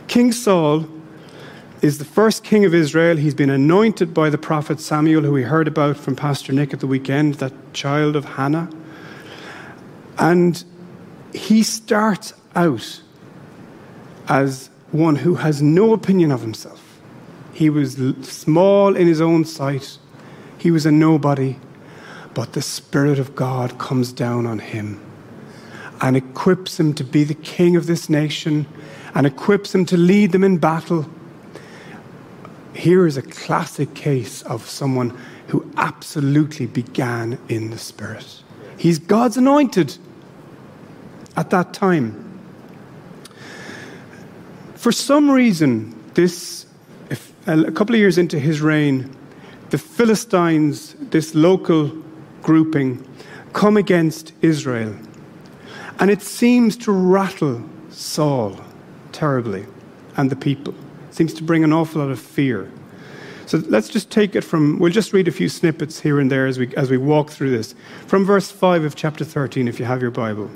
King 0.07 0.31
Saul 0.31 0.85
is 1.81 1.97
the 1.97 2.05
first 2.05 2.43
king 2.43 2.65
of 2.65 2.73
Israel. 2.73 3.15
He's 3.15 3.35
been 3.35 3.49
anointed 3.49 4.13
by 4.13 4.29
the 4.29 4.37
prophet 4.37 4.79
Samuel, 4.79 5.21
who 5.21 5.31
we 5.31 5.43
heard 5.43 5.67
about 5.67 5.95
from 5.95 6.15
Pastor 6.15 6.51
Nick 6.51 6.73
at 6.73 6.79
the 6.79 6.87
weekend, 6.87 7.35
that 7.35 7.53
child 7.73 8.15
of 8.15 8.25
Hannah. 8.25 8.69
And 10.17 10.63
he 11.33 11.63
starts 11.63 12.33
out 12.55 13.01
as 14.27 14.69
one 14.91 15.15
who 15.15 15.35
has 15.35 15.61
no 15.61 15.93
opinion 15.93 16.31
of 16.31 16.41
himself. 16.41 16.92
He 17.53 17.69
was 17.69 17.95
small 18.23 18.95
in 18.95 19.07
his 19.07 19.21
own 19.21 19.45
sight, 19.45 19.97
he 20.57 20.71
was 20.71 20.85
a 20.85 20.91
nobody, 20.91 21.57
but 22.33 22.53
the 22.53 22.61
Spirit 22.61 23.19
of 23.19 23.35
God 23.35 23.77
comes 23.77 24.11
down 24.11 24.45
on 24.45 24.59
him 24.59 24.99
and 26.01 26.17
equips 26.17 26.79
him 26.79 26.93
to 26.95 27.03
be 27.03 27.23
the 27.23 27.35
king 27.35 27.75
of 27.75 27.85
this 27.85 28.09
nation 28.09 28.65
and 29.13 29.27
equips 29.27 29.73
him 29.73 29.85
to 29.85 29.95
lead 29.95 30.31
them 30.31 30.43
in 30.43 30.57
battle 30.57 31.07
here 32.73 33.05
is 33.05 33.17
a 33.17 33.21
classic 33.21 33.93
case 33.93 34.41
of 34.43 34.67
someone 34.67 35.17
who 35.47 35.69
absolutely 35.77 36.65
began 36.65 37.39
in 37.47 37.69
the 37.69 37.77
Spirit. 37.77 38.43
He's 38.77 38.99
God's 38.99 39.37
anointed 39.37 39.97
at 41.37 41.49
that 41.51 41.73
time. 41.73 42.19
For 44.75 44.91
some 44.91 45.29
reason, 45.29 45.95
this, 46.15 46.62
a 47.47 47.71
couple 47.71 47.95
of 47.95 47.99
years 47.99 48.17
into 48.17 48.39
his 48.39 48.61
reign, 48.61 49.15
the 49.69 49.77
Philistines, 49.77 50.95
this 50.99 51.35
local 51.35 51.91
grouping, 52.41 53.05
come 53.53 53.77
against 53.77 54.33
Israel. 54.41 54.95
And 55.99 56.09
it 56.09 56.21
seems 56.21 56.77
to 56.77 56.91
rattle 56.91 57.63
Saul 57.89 58.59
terribly 59.11 59.65
and 60.15 60.29
the 60.29 60.35
people 60.35 60.73
seems 61.13 61.33
to 61.35 61.43
bring 61.43 61.63
an 61.63 61.71
awful 61.71 62.01
lot 62.01 62.11
of 62.11 62.19
fear. 62.19 62.71
So 63.45 63.59
let's 63.67 63.89
just 63.89 64.09
take 64.09 64.35
it 64.35 64.41
from, 64.41 64.79
we'll 64.79 64.91
just 64.91 65.13
read 65.13 65.27
a 65.27 65.31
few 65.31 65.49
snippets 65.49 65.99
here 65.99 66.19
and 66.19 66.31
there 66.31 66.47
as 66.47 66.57
we, 66.57 66.75
as 66.75 66.89
we 66.89 66.97
walk 66.97 67.29
through 67.29 67.51
this. 67.51 67.75
From 68.07 68.25
verse 68.25 68.49
5 68.49 68.83
of 68.83 68.95
chapter 68.95 69.23
13, 69.23 69.67
if 69.67 69.79
you 69.79 69.85
have 69.85 70.01
your 70.01 70.11
Bible. 70.11 70.49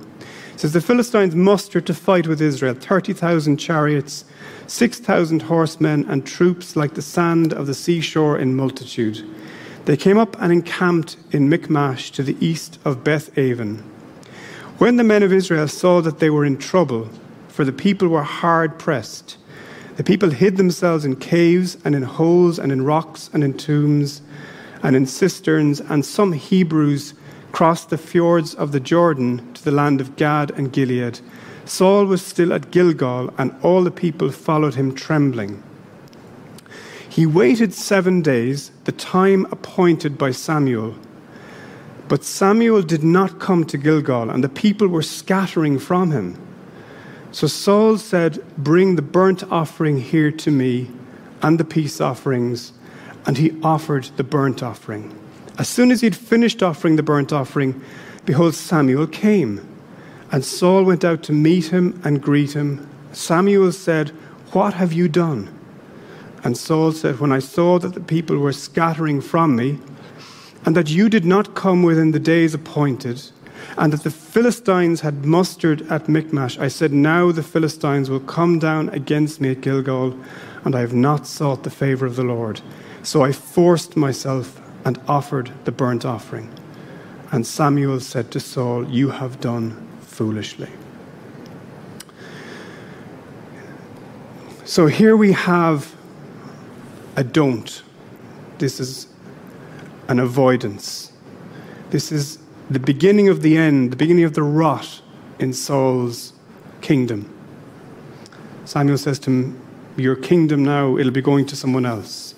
Says, 0.58 0.74
The 0.74 0.82
Philistines 0.82 1.36
mustered 1.36 1.86
to 1.86 1.94
fight 1.94 2.26
with 2.26 2.42
Israel 2.42 2.74
30,000 2.74 3.58
chariots, 3.58 4.26
6,000 4.66 5.44
horsemen, 5.44 6.04
and 6.10 6.26
troops 6.26 6.76
like 6.76 6.96
the 6.96 7.02
sand 7.04 7.54
of 7.54 7.68
the 7.68 7.76
seashore 7.76 8.40
in 8.40 8.56
multitude. 8.56 9.24
They 9.86 9.96
came 9.96 10.18
up 10.18 10.36
and 10.42 10.52
encamped 10.52 11.16
in 11.32 11.48
Michmash 11.48 12.10
to 12.12 12.24
the 12.24 12.36
east 12.44 12.80
of 12.84 13.04
Beth 13.04 13.38
Aven. 13.38 13.78
When 14.80 14.96
the 14.96 15.04
men 15.04 15.22
of 15.22 15.32
Israel 15.32 15.68
saw 15.68 16.02
that 16.02 16.18
they 16.18 16.32
were 16.32 16.44
in 16.44 16.58
trouble, 16.58 17.08
for 17.50 17.64
the 17.64 17.72
people 17.72 18.08
were 18.08 18.24
hard 18.24 18.80
pressed, 18.80 19.38
the 19.96 20.04
people 20.04 20.32
hid 20.32 20.58
themselves 20.58 21.06
in 21.06 21.18
caves 21.18 21.78
and 21.86 21.94
in 21.94 22.02
holes 22.02 22.58
and 22.58 22.72
in 22.72 22.84
rocks 22.84 23.30
and 23.32 23.44
in 23.44 23.56
tombs 23.56 24.24
and 24.82 24.96
in 24.96 25.06
cisterns, 25.06 25.82
and 25.82 26.04
some 26.04 26.34
Hebrews 26.34 27.14
crossed 27.52 27.90
the 27.90 27.98
fjords 27.98 28.54
of 28.54 28.72
the 28.72 28.80
Jordan 28.80 29.54
to 29.54 29.64
the 29.64 29.72
land 29.72 30.02
of 30.02 30.16
Gad 30.16 30.52
and 30.52 30.72
Gilead. 30.72 31.20
Saul 31.66 32.06
was 32.06 32.26
still 32.26 32.54
at 32.54 32.72
Gilgal, 32.72 33.34
and 33.38 33.56
all 33.62 33.84
the 33.84 33.92
people 33.92 34.32
followed 34.32 34.76
him 34.76 34.94
trembling. 34.94 35.62
He 37.10 37.26
waited 37.26 37.74
seven 37.74 38.22
days, 38.22 38.72
the 38.86 38.92
time 38.92 39.46
appointed 39.52 40.18
by 40.18 40.32
Samuel. 40.32 40.96
But 42.08 42.24
Samuel 42.24 42.84
did 42.84 43.04
not 43.04 43.40
come 43.40 43.66
to 43.66 43.78
Gilgal, 43.78 44.30
and 44.30 44.44
the 44.44 44.50
people 44.50 44.88
were 44.88 45.02
scattering 45.02 45.80
from 45.80 46.12
him. 46.12 46.40
So 47.32 47.48
Saul 47.48 47.98
said, 47.98 48.44
Bring 48.58 48.96
the 48.96 49.02
burnt 49.02 49.44
offering 49.52 50.00
here 50.00 50.32
to 50.32 50.52
me 50.52 50.90
and 51.42 51.60
the 51.60 51.66
peace 51.66 52.00
offerings. 52.00 52.72
And 53.26 53.38
he 53.38 53.60
offered 53.62 54.06
the 54.16 54.24
burnt 54.24 54.64
offering. 54.64 55.17
As 55.58 55.68
soon 55.68 55.92
as 55.92 56.02
he 56.02 56.06
had 56.06 56.16
finished 56.16 56.62
offering 56.62 56.96
the 56.96 57.04
burnt 57.04 57.34
offering, 57.34 57.82
behold, 58.26 58.54
Samuel 58.54 59.08
came. 59.08 59.68
And 60.32 60.46
Saul 60.46 60.84
went 60.84 61.04
out 61.04 61.24
to 61.24 61.34
meet 61.34 61.68
him 61.68 62.00
and 62.04 62.22
greet 62.22 62.54
him. 62.54 62.88
Samuel 63.12 63.72
said, 63.72 64.10
What 64.52 64.76
have 64.76 64.94
you 64.94 65.08
done? 65.08 65.54
And 66.44 66.58
Saul 66.58 66.92
said, 66.92 67.20
When 67.20 67.32
I 67.32 67.40
saw 67.40 67.80
that 67.80 67.94
the 67.94 68.00
people 68.00 68.38
were 68.38 68.54
scattering 68.54 69.22
from 69.22 69.56
me, 69.56 69.80
and 70.66 70.76
that 70.76 70.90
you 70.90 71.10
did 71.10 71.26
not 71.26 71.56
come 71.56 71.82
within 71.82 72.12
the 72.12 72.20
days 72.20 72.54
appointed, 72.54 73.24
and 73.78 73.92
that 73.94 74.04
the 74.04 74.12
Philistines 74.12 75.02
had 75.02 75.26
mustered 75.26 75.82
at 75.90 76.08
Michmash, 76.08 76.60
I 76.60 76.68
said, 76.68 76.94
Now 76.94 77.32
the 77.32 77.42
Philistines 77.42 78.10
will 78.10 78.20
come 78.20 78.60
down 78.60 78.90
against 78.90 79.42
me 79.42 79.52
at 79.52 79.62
Gilgal, 79.62 80.20
and 80.64 80.76
I 80.76 80.82
have 80.82 80.94
not 80.94 81.26
sought 81.26 81.64
the 81.64 81.70
favor 81.70 82.06
of 82.06 82.16
the 82.16 82.24
Lord. 82.24 82.62
So 83.02 83.24
I 83.24 83.32
forced 83.32 83.96
myself 83.96 84.62
offered 85.08 85.52
the 85.66 85.72
burnt 85.72 86.06
offering. 86.06 86.54
And 87.32 87.46
Samuel 87.46 88.00
said 88.00 88.32
to 88.32 88.40
Saul, 88.40 88.88
You 88.88 89.10
have 89.10 89.42
done 89.42 89.88
foolishly. 90.02 90.70
So 94.64 94.88
here 94.88 95.18
we 95.18 95.32
have 95.32 95.96
a 97.16 97.24
don't. 97.24 97.82
This 98.60 98.80
is 98.80 99.08
an 100.08 100.20
avoidance. 100.20 101.12
This 101.90 102.12
is 102.12 102.40
the 102.70 102.80
beginning 102.80 103.30
of 103.30 103.42
the 103.42 103.58
end, 103.58 103.92
the 103.92 103.96
beginning 103.96 104.24
of 104.24 104.34
the 104.34 104.44
rot 104.44 105.02
in 105.40 105.54
Saul's 105.54 106.34
kingdom. 106.82 107.34
Samuel 108.66 108.98
says 108.98 109.20
to 109.20 109.32
him, 109.32 109.62
Your 109.96 110.16
kingdom 110.16 110.64
now, 110.64 110.98
it'll 110.98 111.12
be 111.12 111.22
going 111.22 111.46
to 111.48 111.56
someone 111.56 111.86
else. 111.86 112.36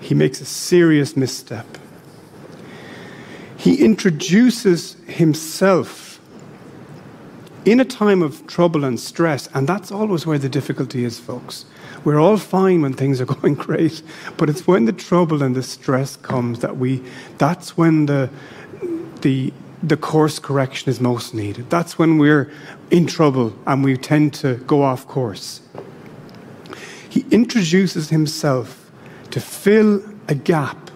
He 0.00 0.14
makes 0.14 0.40
a 0.40 0.44
serious 0.44 1.16
misstep. 1.16 1.66
He 3.56 3.84
introduces 3.84 4.96
himself 5.06 6.18
in 7.66 7.78
a 7.78 7.84
time 7.84 8.22
of 8.22 8.46
trouble 8.46 8.84
and 8.84 8.98
stress, 8.98 9.46
and 9.52 9.68
that's 9.68 9.92
always 9.92 10.26
where 10.26 10.38
the 10.38 10.48
difficulty 10.48 11.04
is, 11.04 11.18
folks. 11.18 11.66
We're 12.04 12.18
all 12.18 12.38
fine 12.38 12.80
when 12.80 12.94
things 12.94 13.20
are 13.20 13.26
going 13.36 13.54
great, 13.54 14.02
but 14.38 14.48
it's 14.48 14.66
when 14.66 14.86
the 14.86 14.92
trouble 14.92 15.42
and 15.42 15.54
the 15.54 15.62
stress 15.62 16.16
comes 16.16 16.60
that 16.60 16.78
we, 16.78 17.02
that's 17.36 17.76
when 17.76 18.06
the, 18.06 18.30
the, 19.20 19.52
the 19.82 19.98
course 19.98 20.38
correction 20.38 20.88
is 20.88 21.00
most 21.00 21.34
needed. 21.34 21.68
That's 21.68 21.98
when 21.98 22.16
we're 22.16 22.50
in 22.90 23.06
trouble 23.06 23.54
and 23.66 23.84
we 23.84 23.98
tend 23.98 24.32
to 24.34 24.54
go 24.56 24.82
off 24.82 25.06
course. 25.06 25.60
He 27.10 27.26
introduces 27.30 28.08
himself 28.08 28.89
to 29.30 29.40
fill 29.40 30.02
a 30.28 30.34
gap 30.34 30.90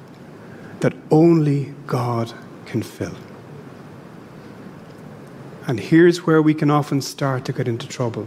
that 0.81 0.93
only 1.11 1.75
God 1.87 2.33
can 2.67 2.83
fill. 2.83 3.17
And 5.67 5.81
here's 5.81 6.26
where 6.26 6.43
we 6.43 6.53
can 6.55 6.71
often 6.71 7.00
start 7.00 7.45
to 7.47 7.53
get 7.53 7.69
into 7.69 7.88
trouble. 7.88 8.26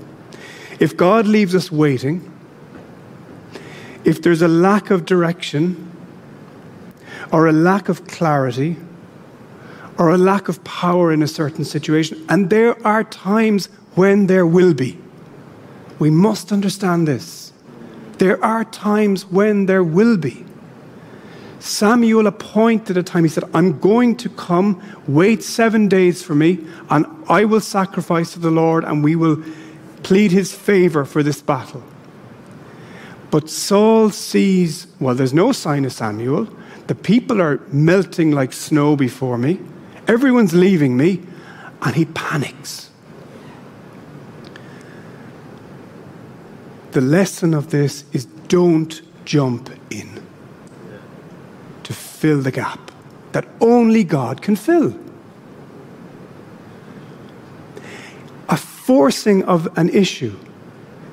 If 0.80 0.98
God 0.98 1.28
leaves 1.28 1.54
us 1.54 1.72
waiting, 1.72 2.32
if 4.04 4.22
there's 4.22 4.42
a 4.42 4.48
lack 4.48 4.90
of 4.90 5.06
direction 5.06 5.92
or 7.32 7.48
a 7.48 7.52
lack 7.52 7.90
of 7.90 8.08
clarity, 8.08 8.78
or 9.98 10.12
a 10.12 10.18
lack 10.18 10.48
of 10.48 10.64
power 10.64 11.12
in 11.12 11.22
a 11.24 11.28
certain 11.28 11.66
situation. 11.66 12.24
And 12.30 12.50
there 12.50 12.76
are 12.86 13.04
times 13.04 13.68
when 13.96 14.28
there 14.28 14.46
will 14.46 14.74
be. 14.74 14.98
We 16.00 16.10
must 16.10 16.52
understand 16.52 17.08
this. 17.08 17.47
There 18.17 18.43
are 18.43 18.65
times 18.65 19.25
when 19.25 19.65
there 19.65 19.83
will 19.83 20.17
be. 20.17 20.45
Samuel 21.59 22.27
appointed 22.27 22.97
a 22.97 23.03
time. 23.03 23.24
He 23.24 23.29
said, 23.29 23.43
I'm 23.53 23.79
going 23.79 24.15
to 24.17 24.29
come, 24.29 24.81
wait 25.07 25.43
seven 25.43 25.88
days 25.88 26.24
for 26.24 26.36
me, 26.36 26.65
and 26.89 27.05
I 27.27 27.45
will 27.45 27.62
sacrifice 27.62 28.33
to 28.33 28.39
the 28.39 28.51
Lord, 28.51 28.83
and 28.83 29.03
we 29.03 29.15
will 29.15 29.43
plead 30.03 30.31
his 30.31 30.53
favor 30.53 31.03
for 31.03 31.24
this 31.24 31.41
battle. 31.41 31.83
But 33.29 33.50
Saul 33.50 34.12
sees, 34.12 34.88
well, 35.00 35.15
there's 35.15 35.33
no 35.33 35.51
sign 35.51 35.83
of 35.83 35.91
Samuel. 35.91 36.47
The 36.88 36.95
people 36.95 37.41
are 37.41 37.59
melting 37.71 38.31
like 38.31 38.53
snow 38.53 38.95
before 38.95 39.38
me. 39.38 39.59
Everyone's 40.07 40.53
leaving 40.53 40.95
me. 40.95 41.21
And 41.81 41.95
he 41.95 42.05
panics. 42.05 42.87
The 46.98 47.01
lesson 47.01 47.54
of 47.54 47.70
this 47.70 48.06
is 48.12 48.25
don't 48.48 49.04
jump 49.24 49.70
in 49.92 50.20
to 51.84 51.94
fill 51.94 52.42
the 52.42 52.51
gap 52.51 52.80
that 53.34 53.48
only 53.62 54.04
God 54.04 54.42
can 54.42 54.56
fill. 54.56 54.98
A 58.50 58.58
forcing 58.58 59.44
of 59.44 59.77
an 59.77 59.89
issue 59.89 60.36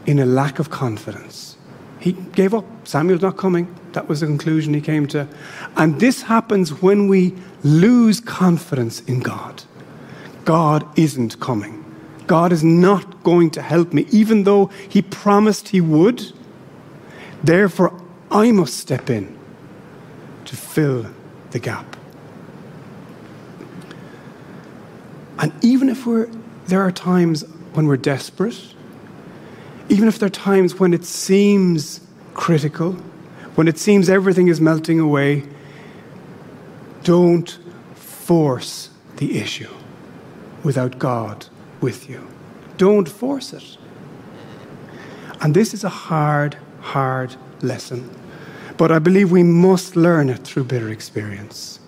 in 0.06 0.18
a 0.18 0.24
lack 0.24 0.58
of 0.58 0.70
confidence. 0.70 1.58
He 2.00 2.12
gave 2.12 2.54
up. 2.54 2.64
Samuel's 2.84 3.20
not 3.20 3.36
coming. 3.36 3.68
That 3.92 4.08
was 4.08 4.20
the 4.20 4.26
conclusion 4.26 4.72
he 4.72 4.80
came 4.80 5.06
to. 5.08 5.28
And 5.76 6.00
this 6.00 6.22
happens 6.22 6.80
when 6.80 7.08
we 7.08 7.34
lose 7.62 8.20
confidence 8.20 9.00
in 9.00 9.20
God. 9.20 9.62
God 10.46 10.98
isn't 10.98 11.40
coming. 11.40 11.83
God 12.26 12.52
is 12.52 12.64
not 12.64 13.22
going 13.22 13.50
to 13.50 13.62
help 13.62 13.92
me, 13.92 14.06
even 14.10 14.44
though 14.44 14.66
He 14.88 15.02
promised 15.02 15.68
He 15.68 15.80
would. 15.80 16.32
Therefore, 17.42 18.00
I 18.30 18.52
must 18.52 18.76
step 18.76 19.10
in 19.10 19.36
to 20.46 20.56
fill 20.56 21.06
the 21.50 21.58
gap. 21.58 21.96
And 25.38 25.52
even 25.62 25.88
if 25.88 26.06
we're, 26.06 26.28
there 26.66 26.80
are 26.80 26.92
times 26.92 27.42
when 27.74 27.86
we're 27.86 27.96
desperate, 27.96 28.74
even 29.88 30.08
if 30.08 30.18
there 30.18 30.26
are 30.26 30.30
times 30.30 30.78
when 30.78 30.94
it 30.94 31.04
seems 31.04 32.00
critical, 32.32 32.92
when 33.54 33.68
it 33.68 33.78
seems 33.78 34.08
everything 34.08 34.48
is 34.48 34.60
melting 34.60 34.98
away, 34.98 35.44
don't 37.02 37.58
force 37.94 38.88
the 39.16 39.38
issue 39.38 39.70
without 40.62 40.98
God 40.98 41.46
with 41.84 42.08
you. 42.08 42.26
Don't 42.78 43.08
force 43.08 43.52
it. 43.52 43.76
And 45.42 45.54
this 45.54 45.74
is 45.74 45.84
a 45.84 45.90
hard, 45.90 46.56
hard 46.80 47.36
lesson. 47.60 48.10
But 48.78 48.90
I 48.90 48.98
believe 48.98 49.30
we 49.30 49.42
must 49.42 49.94
learn 49.94 50.30
it 50.30 50.38
through 50.38 50.64
bitter 50.64 50.88
experience. 50.88 51.78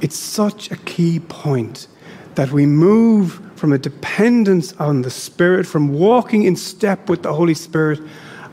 It's 0.00 0.16
such 0.16 0.70
a 0.70 0.76
key 0.76 1.18
point 1.18 1.88
that 2.36 2.52
we 2.52 2.64
move 2.64 3.42
from 3.56 3.72
a 3.72 3.78
dependence 3.78 4.72
on 4.74 5.02
the 5.02 5.10
Spirit, 5.10 5.66
from 5.66 5.92
walking 5.92 6.44
in 6.44 6.56
step 6.56 7.10
with 7.10 7.22
the 7.22 7.34
Holy 7.34 7.54
Spirit, 7.54 8.00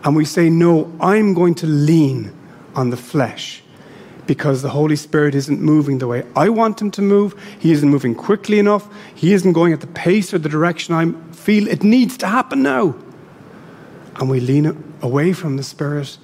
and 0.03 0.15
we 0.15 0.25
say, 0.25 0.49
No, 0.49 0.91
I'm 0.99 1.33
going 1.33 1.55
to 1.55 1.67
lean 1.67 2.33
on 2.75 2.89
the 2.89 2.97
flesh 2.97 3.63
because 4.27 4.61
the 4.61 4.69
Holy 4.69 4.95
Spirit 4.95 5.33
isn't 5.33 5.61
moving 5.61 5.97
the 5.97 6.07
way 6.07 6.25
I 6.35 6.49
want 6.49 6.81
him 6.81 6.91
to 6.91 7.01
move. 7.01 7.33
He 7.57 7.71
isn't 7.71 7.89
moving 7.89 8.13
quickly 8.13 8.59
enough. 8.59 8.87
He 9.15 9.33
isn't 9.33 9.53
going 9.53 9.73
at 9.73 9.81
the 9.81 9.87
pace 9.87 10.33
or 10.33 10.37
the 10.37 10.49
direction 10.49 10.93
I 10.93 11.11
feel 11.33 11.67
it 11.67 11.83
needs 11.83 12.17
to 12.17 12.27
happen 12.27 12.61
now. 12.61 12.95
And 14.17 14.29
we 14.29 14.39
lean 14.39 14.83
away 15.01 15.33
from 15.33 15.57
the 15.57 15.63
Spirit 15.63 16.17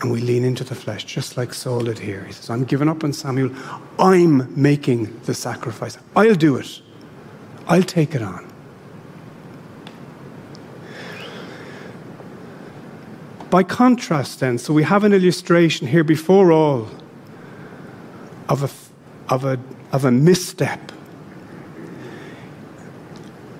and 0.00 0.12
we 0.12 0.20
lean 0.20 0.44
into 0.44 0.64
the 0.64 0.74
flesh, 0.74 1.04
just 1.04 1.36
like 1.36 1.54
Saul 1.54 1.80
did 1.80 1.98
here. 1.98 2.24
He 2.24 2.32
says, 2.32 2.50
I'm 2.50 2.64
giving 2.64 2.88
up 2.88 3.02
on 3.02 3.12
Samuel. 3.12 3.50
I'm 3.98 4.60
making 4.60 5.20
the 5.24 5.34
sacrifice. 5.34 5.98
I'll 6.14 6.34
do 6.34 6.56
it. 6.56 6.80
I'll 7.66 7.82
take 7.82 8.14
it 8.14 8.22
on. 8.22 8.46
By 13.50 13.62
contrast, 13.62 14.40
then, 14.40 14.58
so 14.58 14.74
we 14.74 14.82
have 14.82 15.04
an 15.04 15.12
illustration 15.12 15.86
here 15.86 16.04
before 16.04 16.52
all 16.52 16.88
of 18.48 18.62
a, 18.62 19.32
of 19.32 19.44
a, 19.44 19.58
of 19.92 20.04
a 20.04 20.10
misstep. 20.10 20.92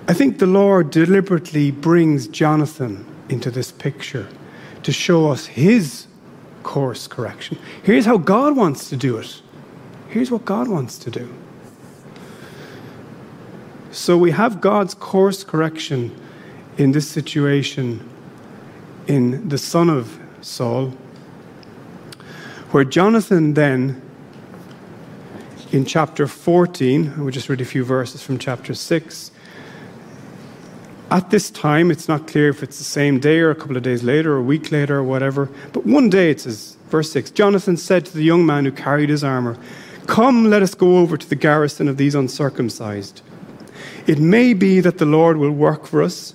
I 0.07 0.13
think 0.13 0.39
the 0.39 0.47
Lord 0.47 0.89
deliberately 0.89 1.69
brings 1.71 2.27
Jonathan 2.27 3.05
into 3.29 3.51
this 3.51 3.71
picture 3.71 4.27
to 4.83 4.91
show 4.91 5.29
us 5.29 5.45
his 5.45 6.07
course 6.63 7.07
correction. 7.07 7.59
Here's 7.83 8.05
how 8.05 8.17
God 8.17 8.55
wants 8.55 8.89
to 8.89 8.97
do 8.97 9.17
it. 9.17 9.41
Here's 10.09 10.31
what 10.31 10.45
God 10.45 10.67
wants 10.67 10.97
to 10.99 11.11
do. 11.11 11.31
So 13.91 14.17
we 14.17 14.31
have 14.31 14.61
God's 14.61 14.93
course 14.93 15.43
correction 15.43 16.15
in 16.77 16.91
this 16.91 17.07
situation 17.07 18.07
in 19.07 19.49
the 19.49 19.57
son 19.57 19.89
of 19.89 20.19
Saul, 20.41 20.93
where 22.71 22.83
Jonathan 22.83 23.53
then 23.53 24.01
in 25.71 25.85
chapter 25.85 26.25
14, 26.25 27.23
we'll 27.23 27.31
just 27.31 27.47
read 27.47 27.61
a 27.61 27.65
few 27.65 27.83
verses 27.83 28.23
from 28.23 28.39
chapter 28.39 28.73
6. 28.73 29.31
At 31.11 31.29
this 31.29 31.51
time, 31.51 31.91
it's 31.91 32.07
not 32.07 32.27
clear 32.27 32.49
if 32.49 32.63
it's 32.63 32.79
the 32.79 32.83
same 32.83 33.19
day 33.19 33.39
or 33.39 33.51
a 33.51 33.55
couple 33.55 33.77
of 33.77 33.83
days 33.83 34.03
later 34.03 34.33
or 34.33 34.37
a 34.37 34.43
week 34.43 34.71
later 34.71 34.97
or 34.97 35.03
whatever, 35.03 35.49
but 35.73 35.85
one 35.85 36.09
day 36.09 36.31
it 36.31 36.41
says, 36.41 36.75
verse 36.89 37.11
6 37.11 37.31
Jonathan 37.31 37.77
said 37.77 38.05
to 38.05 38.13
the 38.13 38.23
young 38.23 38.45
man 38.45 38.65
who 38.65 38.71
carried 38.71 39.09
his 39.09 39.23
armor, 39.23 39.57
Come, 40.07 40.45
let 40.45 40.63
us 40.63 40.73
go 40.73 40.97
over 40.97 41.17
to 41.17 41.29
the 41.29 41.35
garrison 41.35 41.87
of 41.87 41.97
these 41.97 42.15
uncircumcised. 42.15 43.21
It 44.07 44.17
may 44.17 44.55
be 44.55 44.79
that 44.79 44.97
the 44.97 45.05
Lord 45.05 45.37
will 45.37 45.51
work 45.51 45.85
for 45.85 46.01
us, 46.01 46.33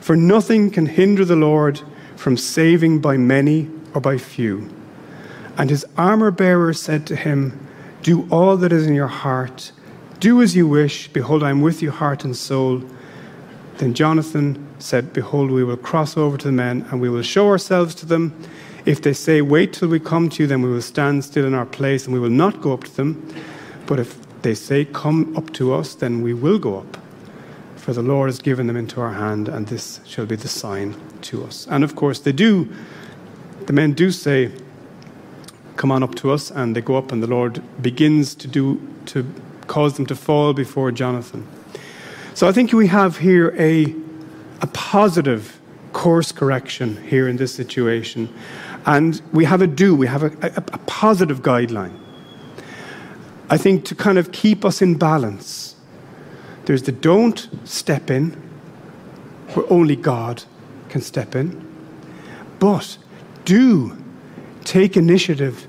for 0.00 0.16
nothing 0.16 0.70
can 0.70 0.86
hinder 0.86 1.26
the 1.26 1.36
Lord 1.36 1.82
from 2.16 2.38
saving 2.38 3.00
by 3.00 3.18
many 3.18 3.68
or 3.92 4.00
by 4.00 4.16
few. 4.16 4.70
And 5.58 5.68
his 5.68 5.84
armor 5.98 6.30
bearer 6.30 6.72
said 6.72 7.06
to 7.08 7.16
him, 7.16 7.65
do 8.06 8.24
all 8.30 8.56
that 8.56 8.72
is 8.72 8.86
in 8.86 8.94
your 8.94 9.08
heart. 9.08 9.72
Do 10.20 10.40
as 10.40 10.54
you 10.54 10.68
wish. 10.68 11.08
Behold, 11.08 11.42
I 11.42 11.50
am 11.50 11.60
with 11.60 11.82
you, 11.82 11.90
heart 11.90 12.22
and 12.22 12.36
soul. 12.36 12.80
Then 13.78 13.94
Jonathan 13.94 14.64
said, 14.78 15.12
Behold, 15.12 15.50
we 15.50 15.64
will 15.64 15.76
cross 15.76 16.16
over 16.16 16.36
to 16.36 16.46
the 16.46 16.52
men, 16.52 16.86
and 16.92 17.00
we 17.00 17.08
will 17.08 17.22
show 17.22 17.48
ourselves 17.48 17.96
to 17.96 18.06
them. 18.06 18.32
If 18.84 19.02
they 19.02 19.12
say, 19.12 19.42
Wait 19.42 19.72
till 19.72 19.88
we 19.88 19.98
come 19.98 20.28
to 20.28 20.44
you, 20.44 20.46
then 20.46 20.62
we 20.62 20.70
will 20.70 20.82
stand 20.82 21.24
still 21.24 21.46
in 21.46 21.52
our 21.52 21.66
place, 21.66 22.04
and 22.04 22.14
we 22.14 22.20
will 22.20 22.30
not 22.30 22.60
go 22.60 22.72
up 22.72 22.84
to 22.84 22.96
them. 22.96 23.28
But 23.86 23.98
if 23.98 24.16
they 24.42 24.54
say, 24.54 24.84
Come 24.84 25.36
up 25.36 25.52
to 25.54 25.74
us, 25.74 25.96
then 25.96 26.22
we 26.22 26.32
will 26.32 26.60
go 26.60 26.78
up. 26.78 26.96
For 27.74 27.92
the 27.92 28.02
Lord 28.02 28.28
has 28.28 28.38
given 28.38 28.68
them 28.68 28.76
into 28.76 29.00
our 29.00 29.14
hand, 29.14 29.48
and 29.48 29.66
this 29.66 29.98
shall 30.06 30.26
be 30.26 30.36
the 30.36 30.46
sign 30.46 30.94
to 31.22 31.42
us. 31.42 31.66
And 31.68 31.82
of 31.82 31.96
course, 31.96 32.20
they 32.20 32.30
do, 32.30 32.72
the 33.66 33.72
men 33.72 33.94
do 33.94 34.12
say, 34.12 34.52
come 35.76 35.92
on 35.92 36.02
up 36.02 36.14
to 36.16 36.30
us, 36.30 36.50
and 36.50 36.74
they 36.74 36.80
go 36.80 36.96
up, 36.96 37.12
and 37.12 37.22
the 37.22 37.26
Lord 37.26 37.62
begins 37.80 38.34
to 38.36 38.48
do 38.48 38.80
to 39.06 39.24
cause 39.66 39.96
them 39.96 40.06
to 40.06 40.14
fall 40.14 40.52
before 40.52 40.90
Jonathan. 40.92 41.46
So 42.34 42.48
I 42.48 42.52
think 42.52 42.72
we 42.72 42.88
have 42.88 43.18
here 43.18 43.54
a 43.58 43.94
a 44.62 44.66
positive 44.68 45.60
course 45.92 46.32
correction 46.32 47.02
here 47.08 47.28
in 47.28 47.36
this 47.36 47.54
situation, 47.54 48.28
and 48.84 49.22
we 49.32 49.44
have 49.44 49.62
a 49.62 49.66
do, 49.66 49.94
we 49.94 50.06
have 50.06 50.22
a, 50.22 50.30
a, 50.42 50.52
a 50.56 50.78
positive 50.86 51.42
guideline. 51.42 51.98
I 53.48 53.56
think 53.56 53.84
to 53.86 53.94
kind 53.94 54.18
of 54.18 54.32
keep 54.32 54.64
us 54.64 54.82
in 54.82 54.96
balance. 54.98 55.76
There's 56.64 56.82
the 56.82 56.92
don't 56.92 57.48
step 57.64 58.10
in, 58.10 58.32
where 59.54 59.64
only 59.70 59.96
God 59.96 60.42
can 60.88 61.00
step 61.00 61.36
in, 61.36 61.64
but 62.58 62.98
do 63.44 63.96
take 64.66 64.96
initiative 64.96 65.66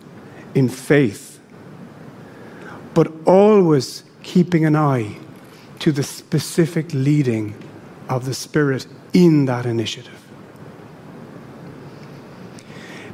in 0.56 0.68
faith, 0.68 1.40
but 2.94 3.12
always 3.26 4.04
keeping 4.24 4.66
an 4.66 4.76
eye 4.76 5.16
to 5.80 5.92
the 5.92 6.04
specific 6.04 6.94
leading 6.94 7.54
of 8.10 8.26
the 8.26 8.34
Spirit 8.34 8.88
in 9.14 9.46
that 9.46 9.66
initiative. 9.66 10.14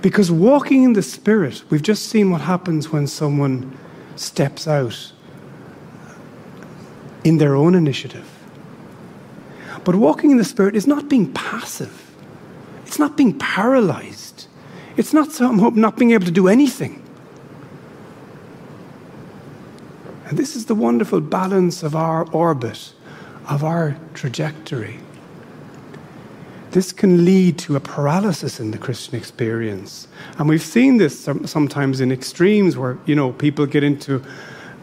Because 0.02 0.32
walking 0.32 0.84
in 0.84 0.93
the 0.93 1.02
Spirit, 1.02 1.63
we've 1.69 1.82
just 1.82 2.08
seen 2.10 2.32
what 2.32 2.41
happens 2.41 2.89
when 2.89 3.08
someone 3.08 3.78
steps 4.15 4.67
out 4.67 5.12
in 7.24 7.38
their 7.38 7.56
own 7.56 7.76
initiative. 7.76 8.30
But 9.84 9.96
walking 9.96 10.32
in 10.32 10.38
the 10.38 10.46
Spirit 10.46 10.76
is 10.76 10.88
not 10.88 11.10
being 11.10 11.32
passive, 11.34 12.12
it's 12.86 13.00
not 13.00 13.17
being 13.17 13.38
paralyzed. 13.38 14.33
It's 14.96 15.14
not 15.14 15.32
somehow 15.32 15.70
not 15.70 15.98
being 15.98 16.12
able 16.12 16.26
to 16.26 16.32
do 16.32 16.48
anything. 16.48 17.02
And 20.26 20.38
this 20.38 20.56
is 20.56 20.66
the 20.66 20.76
wonderful 20.76 21.22
balance 21.22 21.84
of 21.84 21.96
our 21.96 22.28
orbit, 22.32 22.94
of 23.48 23.64
our 23.64 23.98
trajectory. 24.14 25.00
This 26.72 26.92
can 26.92 27.24
lead 27.24 27.60
to 27.60 27.76
a 27.76 27.80
paralysis 27.80 28.60
in 28.60 28.72
the 28.72 28.80
Christian 28.80 29.16
experience. 29.16 30.08
And 30.40 30.50
we've 30.50 30.62
seen 30.62 30.98
this 30.98 31.20
sometimes 31.46 32.02
in 32.02 32.12
extremes 32.12 32.78
where, 32.78 32.98
you 33.06 33.16
know, 33.16 33.32
people 33.34 33.68
get 33.68 33.84
into 33.84 34.24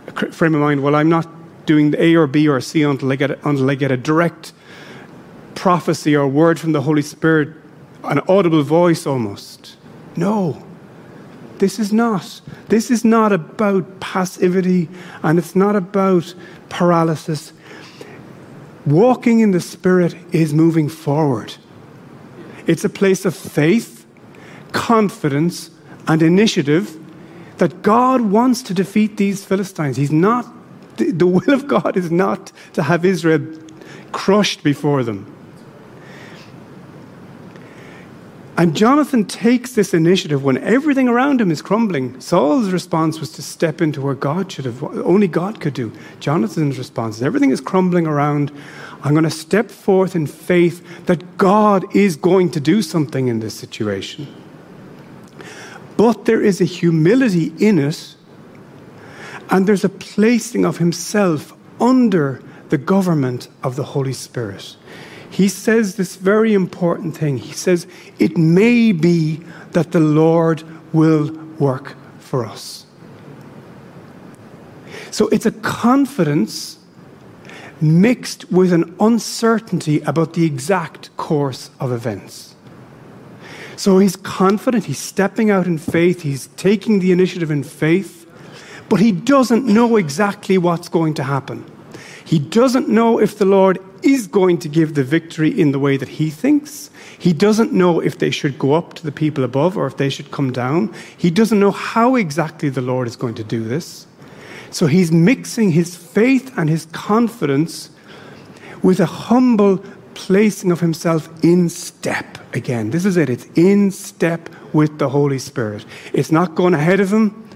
a 0.06 0.32
frame 0.32 0.54
of 0.54 0.60
mind, 0.60 0.84
well, 0.84 0.94
I'm 0.94 1.08
not 1.08 1.28
doing 1.66 1.94
A 1.98 2.14
or 2.14 2.28
B 2.28 2.46
or 2.46 2.60
C 2.60 2.82
until 2.82 3.10
I 3.10 3.16
get, 3.16 3.30
until 3.44 3.68
I 3.70 3.74
get 3.74 3.90
a 3.90 3.96
direct 3.96 4.52
prophecy 5.56 6.14
or 6.14 6.28
word 6.28 6.60
from 6.60 6.72
the 6.72 6.82
Holy 6.82 7.02
Spirit, 7.02 7.48
an 8.04 8.20
audible 8.28 8.62
voice 8.62 9.04
almost. 9.06 9.76
No. 10.16 10.64
This 11.58 11.78
is 11.78 11.92
not. 11.92 12.40
This 12.68 12.90
is 12.90 13.04
not 13.04 13.32
about 13.32 14.00
passivity 14.00 14.88
and 15.22 15.38
it's 15.38 15.54
not 15.54 15.76
about 15.76 16.34
paralysis. 16.68 17.52
Walking 18.86 19.40
in 19.40 19.50
the 19.50 19.60
Spirit 19.60 20.14
is 20.32 20.54
moving 20.54 20.88
forward. 20.88 21.54
It's 22.66 22.84
a 22.84 22.88
place 22.88 23.24
of 23.24 23.34
faith, 23.34 24.06
confidence, 24.72 25.70
and 26.08 26.22
initiative 26.22 26.96
that 27.58 27.82
God 27.82 28.22
wants 28.22 28.62
to 28.62 28.74
defeat 28.74 29.18
these 29.18 29.44
Philistines. 29.44 29.98
He's 29.98 30.10
not, 30.10 30.46
the 30.96 31.26
will 31.26 31.52
of 31.52 31.68
God 31.68 31.96
is 31.96 32.10
not 32.10 32.52
to 32.72 32.82
have 32.82 33.04
Israel 33.04 33.46
crushed 34.12 34.62
before 34.62 35.02
them. 35.04 35.26
And 38.56 38.76
Jonathan 38.76 39.24
takes 39.24 39.74
this 39.74 39.94
initiative 39.94 40.44
when 40.44 40.58
everything 40.58 41.08
around 41.08 41.40
him 41.40 41.50
is 41.50 41.62
crumbling. 41.62 42.20
Saul's 42.20 42.72
response 42.72 43.18
was 43.18 43.32
to 43.32 43.42
step 43.42 43.80
into 43.80 44.02
where 44.02 44.14
God 44.14 44.52
should 44.52 44.64
have, 44.64 44.82
only 44.82 45.28
God 45.28 45.60
could 45.60 45.72
do. 45.72 45.92
Jonathan's 46.18 46.76
response 46.76 47.16
is 47.16 47.22
everything 47.22 47.50
is 47.50 47.60
crumbling 47.60 48.06
around. 48.06 48.52
I'm 49.02 49.12
going 49.12 49.24
to 49.24 49.30
step 49.30 49.70
forth 49.70 50.14
in 50.14 50.26
faith 50.26 51.06
that 51.06 51.38
God 51.38 51.96
is 51.96 52.16
going 52.16 52.50
to 52.50 52.60
do 52.60 52.82
something 52.82 53.28
in 53.28 53.40
this 53.40 53.54
situation. 53.54 54.26
But 55.96 56.24
there 56.26 56.42
is 56.42 56.60
a 56.60 56.64
humility 56.64 57.54
in 57.58 57.78
it, 57.78 58.14
and 59.48 59.66
there's 59.66 59.84
a 59.84 59.88
placing 59.88 60.64
of 60.64 60.78
himself 60.78 61.54
under 61.80 62.42
the 62.68 62.78
government 62.78 63.48
of 63.62 63.76
the 63.76 63.84
Holy 63.84 64.12
Spirit 64.12 64.76
he 65.30 65.48
says 65.48 65.94
this 65.94 66.16
very 66.16 66.52
important 66.52 67.16
thing. 67.16 67.38
He 67.38 67.52
says, 67.52 67.86
It 68.18 68.36
may 68.36 68.92
be 68.92 69.40
that 69.70 69.92
the 69.92 70.00
Lord 70.00 70.62
will 70.92 71.32
work 71.58 71.96
for 72.18 72.44
us. 72.44 72.84
So 75.12 75.28
it's 75.28 75.46
a 75.46 75.52
confidence 75.52 76.78
mixed 77.80 78.50
with 78.50 78.72
an 78.72 78.94
uncertainty 79.00 80.00
about 80.02 80.34
the 80.34 80.44
exact 80.44 81.16
course 81.16 81.70
of 81.80 81.92
events. 81.92 82.54
So 83.76 83.98
he's 83.98 84.16
confident, 84.16 84.84
he's 84.84 84.98
stepping 84.98 85.50
out 85.50 85.66
in 85.66 85.78
faith, 85.78 86.22
he's 86.22 86.48
taking 86.48 86.98
the 86.98 87.12
initiative 87.12 87.50
in 87.50 87.62
faith, 87.62 88.26
but 88.88 89.00
he 89.00 89.12
doesn't 89.12 89.64
know 89.64 89.96
exactly 89.96 90.58
what's 90.58 90.88
going 90.88 91.14
to 91.14 91.22
happen. 91.22 91.64
He 92.24 92.38
doesn't 92.38 92.88
know 92.88 93.18
if 93.18 93.38
the 93.38 93.46
Lord 93.46 93.78
is 94.02 94.26
going 94.26 94.58
to 94.58 94.68
give 94.68 94.94
the 94.94 95.04
victory 95.04 95.48
in 95.48 95.72
the 95.72 95.78
way 95.78 95.96
that 95.96 96.08
he 96.08 96.30
thinks. 96.30 96.90
He 97.18 97.32
doesn't 97.32 97.72
know 97.72 98.00
if 98.00 98.18
they 98.18 98.30
should 98.30 98.58
go 98.58 98.72
up 98.74 98.94
to 98.94 99.04
the 99.04 99.12
people 99.12 99.44
above 99.44 99.76
or 99.76 99.86
if 99.86 99.96
they 99.96 100.08
should 100.08 100.30
come 100.30 100.52
down. 100.52 100.94
He 101.16 101.30
doesn't 101.30 101.60
know 101.60 101.70
how 101.70 102.16
exactly 102.16 102.68
the 102.68 102.80
Lord 102.80 103.06
is 103.06 103.16
going 103.16 103.34
to 103.34 103.44
do 103.44 103.62
this. 103.64 104.06
So 104.70 104.86
he's 104.86 105.10
mixing 105.10 105.72
his 105.72 105.96
faith 105.96 106.56
and 106.56 106.70
his 106.70 106.86
confidence 106.86 107.90
with 108.82 109.00
a 109.00 109.06
humble 109.06 109.78
placing 110.14 110.70
of 110.70 110.80
himself 110.80 111.28
in 111.42 111.68
step 111.68 112.38
again. 112.54 112.90
This 112.90 113.04
is 113.04 113.16
it. 113.16 113.28
It's 113.28 113.46
in 113.54 113.90
step 113.90 114.48
with 114.72 114.98
the 114.98 115.08
Holy 115.08 115.38
Spirit. 115.38 115.84
It's 116.12 116.30
not 116.30 116.54
going 116.54 116.74
ahead 116.74 117.00
of 117.00 117.12
him, 117.12 117.48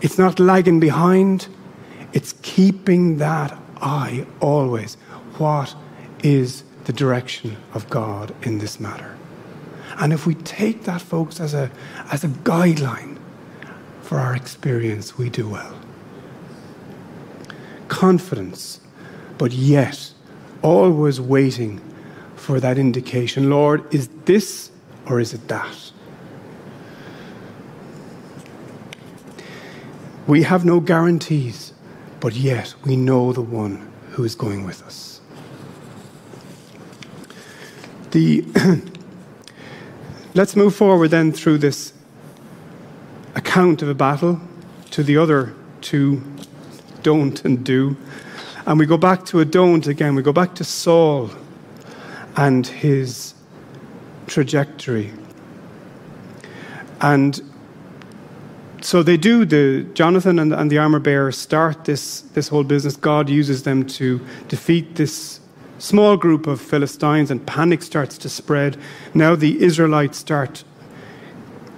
it's 0.00 0.18
not 0.18 0.40
lagging 0.40 0.80
behind. 0.80 1.48
It's 2.12 2.34
keeping 2.42 3.18
that 3.18 3.56
eye 3.80 4.26
always 4.40 4.96
what 5.40 5.74
is 6.22 6.62
the 6.84 6.92
direction 6.92 7.56
of 7.74 7.88
God 7.88 8.34
in 8.42 8.58
this 8.58 8.78
matter. 8.78 9.16
And 9.98 10.12
if 10.12 10.26
we 10.26 10.34
take 10.34 10.84
that, 10.84 11.00
folks, 11.00 11.40
as 11.40 11.54
a, 11.54 11.70
as 12.12 12.24
a 12.24 12.28
guideline 12.28 13.18
for 14.02 14.18
our 14.18 14.34
experience, 14.34 15.18
we 15.18 15.30
do 15.30 15.48
well. 15.48 15.78
Confidence, 17.88 18.80
but 19.38 19.52
yet 19.52 20.12
always 20.62 21.20
waiting 21.20 21.80
for 22.36 22.60
that 22.60 22.78
indication 22.78 23.50
Lord, 23.50 23.92
is 23.94 24.08
this 24.24 24.70
or 25.06 25.20
is 25.20 25.34
it 25.34 25.48
that? 25.48 25.92
We 30.26 30.42
have 30.44 30.64
no 30.64 30.80
guarantees, 30.80 31.72
but 32.20 32.34
yet 32.34 32.74
we 32.84 32.96
know 32.96 33.32
the 33.32 33.42
one 33.42 33.90
who 34.12 34.24
is 34.24 34.34
going 34.34 34.64
with 34.64 34.82
us. 34.82 35.19
The 38.10 38.44
Let's 40.32 40.54
move 40.54 40.76
forward 40.76 41.08
then 41.08 41.32
through 41.32 41.58
this 41.58 41.92
account 43.34 43.82
of 43.82 43.88
a 43.88 43.94
battle 43.94 44.40
to 44.92 45.02
the 45.02 45.16
other 45.16 45.54
two 45.80 46.22
don't 47.02 47.44
and 47.44 47.64
do. 47.64 47.96
And 48.64 48.78
we 48.78 48.86
go 48.86 48.96
back 48.96 49.24
to 49.26 49.40
a 49.40 49.44
don't 49.44 49.86
again. 49.88 50.14
We 50.14 50.22
go 50.22 50.32
back 50.32 50.54
to 50.56 50.64
Saul 50.64 51.30
and 52.36 52.64
his 52.64 53.34
trajectory. 54.28 55.12
And 57.00 57.40
so 58.82 59.02
they 59.02 59.16
do, 59.16 59.44
the 59.44 59.82
Jonathan 59.94 60.38
and, 60.38 60.54
and 60.54 60.70
the 60.70 60.78
armor 60.78 61.00
bearer 61.00 61.32
start 61.32 61.86
this, 61.86 62.20
this 62.20 62.46
whole 62.46 62.64
business. 62.64 62.94
God 62.94 63.28
uses 63.28 63.64
them 63.64 63.84
to 63.88 64.20
defeat 64.46 64.94
this 64.94 65.39
small 65.80 66.16
group 66.16 66.46
of 66.46 66.60
Philistines, 66.60 67.30
and 67.30 67.44
panic 67.46 67.82
starts 67.82 68.18
to 68.18 68.28
spread. 68.28 68.76
Now 69.14 69.34
the 69.34 69.62
Israelites 69.62 70.18
start 70.18 70.62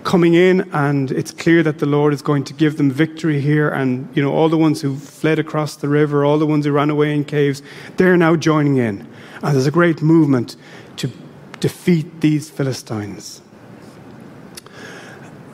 coming 0.04 0.34
in, 0.34 0.68
and 0.72 1.12
it's 1.12 1.30
clear 1.30 1.62
that 1.62 1.78
the 1.78 1.86
Lord 1.86 2.12
is 2.12 2.22
going 2.22 2.42
to 2.44 2.52
give 2.52 2.76
them 2.76 2.90
victory 2.90 3.40
here. 3.40 3.68
And, 3.68 4.14
you 4.16 4.22
know, 4.22 4.32
all 4.32 4.48
the 4.48 4.58
ones 4.58 4.82
who 4.82 4.96
fled 4.96 5.38
across 5.38 5.76
the 5.76 5.88
river, 5.88 6.24
all 6.24 6.38
the 6.38 6.46
ones 6.46 6.66
who 6.66 6.72
ran 6.72 6.90
away 6.90 7.14
in 7.14 7.24
caves, 7.24 7.62
they're 7.96 8.16
now 8.16 8.34
joining 8.34 8.76
in. 8.76 9.06
And 9.42 9.54
there's 9.54 9.68
a 9.68 9.70
great 9.70 10.02
movement 10.02 10.56
to 10.96 11.10
defeat 11.60 12.20
these 12.20 12.50
Philistines. 12.50 13.40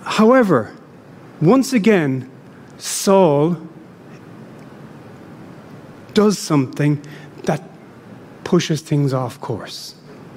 However, 0.02 0.74
once 1.42 1.74
again, 1.74 2.30
Saul 2.78 3.58
does 6.14 6.38
something 6.38 7.04
pushes 8.48 8.80
things 8.80 9.12
off 9.12 9.38
course. 9.42 9.94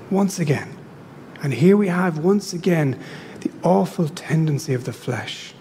Once 0.10 0.38
again. 0.38 0.68
And 1.42 1.54
here 1.54 1.78
we 1.78 1.88
have, 1.88 2.18
once 2.18 2.52
again, 2.52 3.02
the 3.40 3.50
awful 3.64 4.10
tendency 4.10 4.74
of 4.74 4.84
the 4.84 4.92
flesh 4.92 5.54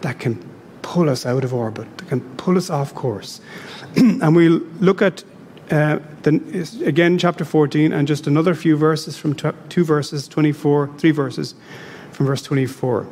that 0.00 0.18
can 0.18 0.44
pull 0.82 1.08
us 1.08 1.24
out 1.24 1.44
of 1.44 1.54
orbit, 1.54 1.86
that 1.98 2.08
can 2.08 2.20
pull 2.36 2.56
us 2.56 2.68
off 2.68 2.96
course. 2.96 3.40
and 3.96 4.34
we'll 4.34 4.58
look 4.80 5.00
at, 5.00 5.22
uh, 5.70 6.00
the, 6.22 6.82
again, 6.84 7.16
chapter 7.16 7.44
14, 7.44 7.92
and 7.92 8.08
just 8.08 8.26
another 8.26 8.56
few 8.56 8.76
verses 8.76 9.16
from 9.16 9.34
t- 9.34 9.48
two 9.68 9.84
verses, 9.84 10.26
24, 10.26 10.90
three 10.98 11.12
verses 11.12 11.54
from 12.10 12.26
verse 12.26 12.42
24. 12.42 13.06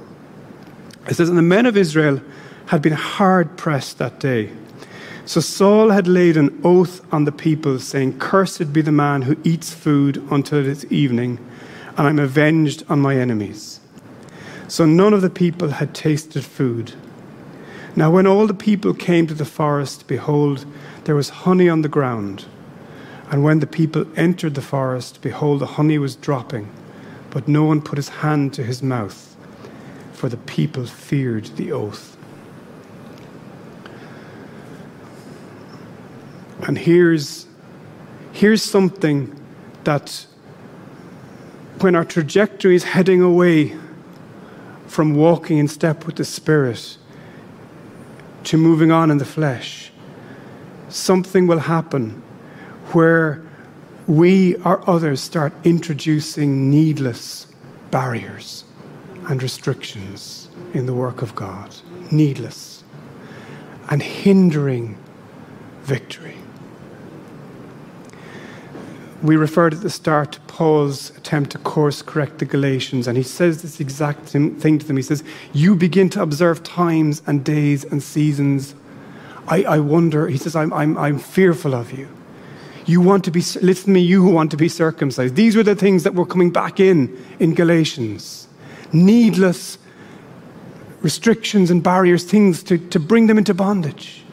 It 1.06 1.14
says, 1.14 1.28
And 1.28 1.38
the 1.38 1.42
men 1.42 1.66
of 1.66 1.76
Israel 1.76 2.20
had 2.66 2.82
been 2.82 2.94
hard 2.94 3.56
pressed 3.56 3.98
that 3.98 4.18
day 4.18 4.50
so 5.26 5.40
Saul 5.40 5.90
had 5.90 6.06
laid 6.06 6.36
an 6.36 6.60
oath 6.62 7.04
on 7.12 7.24
the 7.24 7.32
people, 7.32 7.80
saying, 7.80 8.20
Cursed 8.20 8.72
be 8.72 8.80
the 8.80 8.92
man 8.92 9.22
who 9.22 9.36
eats 9.42 9.74
food 9.74 10.24
until 10.30 10.60
it 10.60 10.66
is 10.66 10.84
evening, 10.86 11.44
and 11.96 12.06
I'm 12.06 12.20
avenged 12.20 12.84
on 12.88 13.00
my 13.00 13.16
enemies. 13.16 13.80
So 14.68 14.86
none 14.86 15.12
of 15.12 15.22
the 15.22 15.30
people 15.30 15.70
had 15.70 15.94
tasted 15.94 16.44
food. 16.44 16.94
Now, 17.96 18.10
when 18.12 18.26
all 18.26 18.46
the 18.46 18.54
people 18.54 18.94
came 18.94 19.26
to 19.26 19.34
the 19.34 19.44
forest, 19.44 20.06
behold, 20.06 20.64
there 21.04 21.16
was 21.16 21.30
honey 21.30 21.68
on 21.68 21.82
the 21.82 21.88
ground. 21.88 22.44
And 23.28 23.42
when 23.42 23.58
the 23.58 23.66
people 23.66 24.06
entered 24.16 24.54
the 24.54 24.62
forest, 24.62 25.22
behold, 25.22 25.60
the 25.60 25.66
honey 25.66 25.98
was 25.98 26.14
dropping, 26.14 26.70
but 27.30 27.48
no 27.48 27.64
one 27.64 27.82
put 27.82 27.96
his 27.96 28.10
hand 28.10 28.54
to 28.54 28.62
his 28.62 28.80
mouth, 28.80 29.36
for 30.12 30.28
the 30.28 30.36
people 30.36 30.86
feared 30.86 31.46
the 31.56 31.72
oath. 31.72 32.15
And 36.66 36.76
here's, 36.76 37.46
here's 38.32 38.62
something 38.62 39.40
that 39.84 40.26
when 41.78 41.94
our 41.94 42.04
trajectory 42.04 42.74
is 42.74 42.82
heading 42.82 43.22
away 43.22 43.76
from 44.88 45.14
walking 45.14 45.58
in 45.58 45.68
step 45.68 46.06
with 46.06 46.16
the 46.16 46.24
Spirit 46.24 46.98
to 48.44 48.56
moving 48.56 48.90
on 48.90 49.12
in 49.12 49.18
the 49.18 49.24
flesh, 49.24 49.92
something 50.88 51.46
will 51.46 51.60
happen 51.60 52.22
where 52.92 53.42
we 54.08 54.56
or 54.56 54.88
others 54.88 55.20
start 55.20 55.52
introducing 55.64 56.70
needless 56.70 57.46
barriers 57.90 58.64
and 59.28 59.42
restrictions 59.42 60.48
in 60.74 60.86
the 60.86 60.94
work 60.94 61.22
of 61.22 61.34
God. 61.34 61.74
Needless. 62.10 62.82
And 63.88 64.02
hindering 64.02 64.98
victory 65.82 66.35
we 69.26 69.36
referred 69.36 69.74
at 69.74 69.80
the 69.80 69.90
start 69.90 70.32
to 70.32 70.40
Paul's 70.42 71.10
attempt 71.16 71.52
to 71.52 71.58
course 71.58 72.02
correct 72.02 72.38
the 72.38 72.44
Galatians, 72.44 73.06
and 73.06 73.16
he 73.16 73.22
says 73.22 73.62
this 73.62 73.80
exact 73.80 74.26
thing 74.26 74.58
to 74.60 74.86
them. 74.86 74.96
He 74.96 75.02
says, 75.02 75.24
You 75.52 75.74
begin 75.74 76.10
to 76.10 76.22
observe 76.22 76.62
times 76.62 77.22
and 77.26 77.44
days 77.44 77.84
and 77.84 78.02
seasons. 78.02 78.74
I, 79.48 79.62
I 79.62 79.78
wonder, 79.78 80.28
he 80.28 80.36
says, 80.36 80.56
I'm, 80.56 80.72
I'm, 80.72 80.98
I'm 80.98 81.18
fearful 81.18 81.74
of 81.74 81.92
you. 81.92 82.08
You 82.84 83.00
want 83.00 83.24
to 83.24 83.30
be, 83.30 83.40
listen 83.40 83.86
to 83.86 83.90
me, 83.90 84.00
you 84.00 84.22
who 84.22 84.30
want 84.30 84.50
to 84.52 84.56
be 84.56 84.68
circumcised. 84.68 85.34
These 85.34 85.56
were 85.56 85.62
the 85.62 85.74
things 85.74 86.04
that 86.04 86.14
were 86.14 86.26
coming 86.26 86.50
back 86.50 86.78
in 86.78 87.16
in 87.40 87.54
Galatians. 87.54 88.48
Needless 88.92 89.78
restrictions 91.02 91.70
and 91.70 91.82
barriers, 91.82 92.24
things 92.24 92.62
to, 92.64 92.78
to 92.78 92.98
bring 92.98 93.26
them 93.26 93.38
into 93.38 93.54
bondage. 93.54 94.24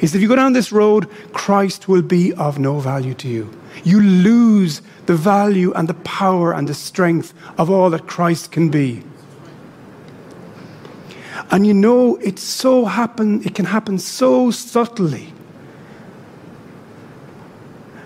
Said, 0.00 0.14
if 0.16 0.22
you 0.22 0.28
go 0.28 0.36
down 0.36 0.54
this 0.54 0.72
road, 0.72 1.08
Christ 1.32 1.88
will 1.88 2.02
be 2.02 2.32
of 2.34 2.58
no 2.58 2.80
value 2.80 3.14
to 3.14 3.28
you. 3.28 3.50
You 3.84 4.00
lose 4.00 4.80
the 5.06 5.14
value 5.14 5.72
and 5.74 5.88
the 5.88 5.94
power 5.94 6.52
and 6.52 6.68
the 6.68 6.74
strength 6.74 7.34
of 7.58 7.70
all 7.70 7.90
that 7.90 8.06
Christ 8.06 8.50
can 8.50 8.70
be. 8.70 9.02
And 11.50 11.66
you 11.66 11.74
know, 11.74 12.16
it 12.16 12.38
so 12.38 12.84
happen, 12.84 13.44
it 13.44 13.54
can 13.54 13.64
happen 13.66 13.98
so 13.98 14.50
subtly 14.50 15.32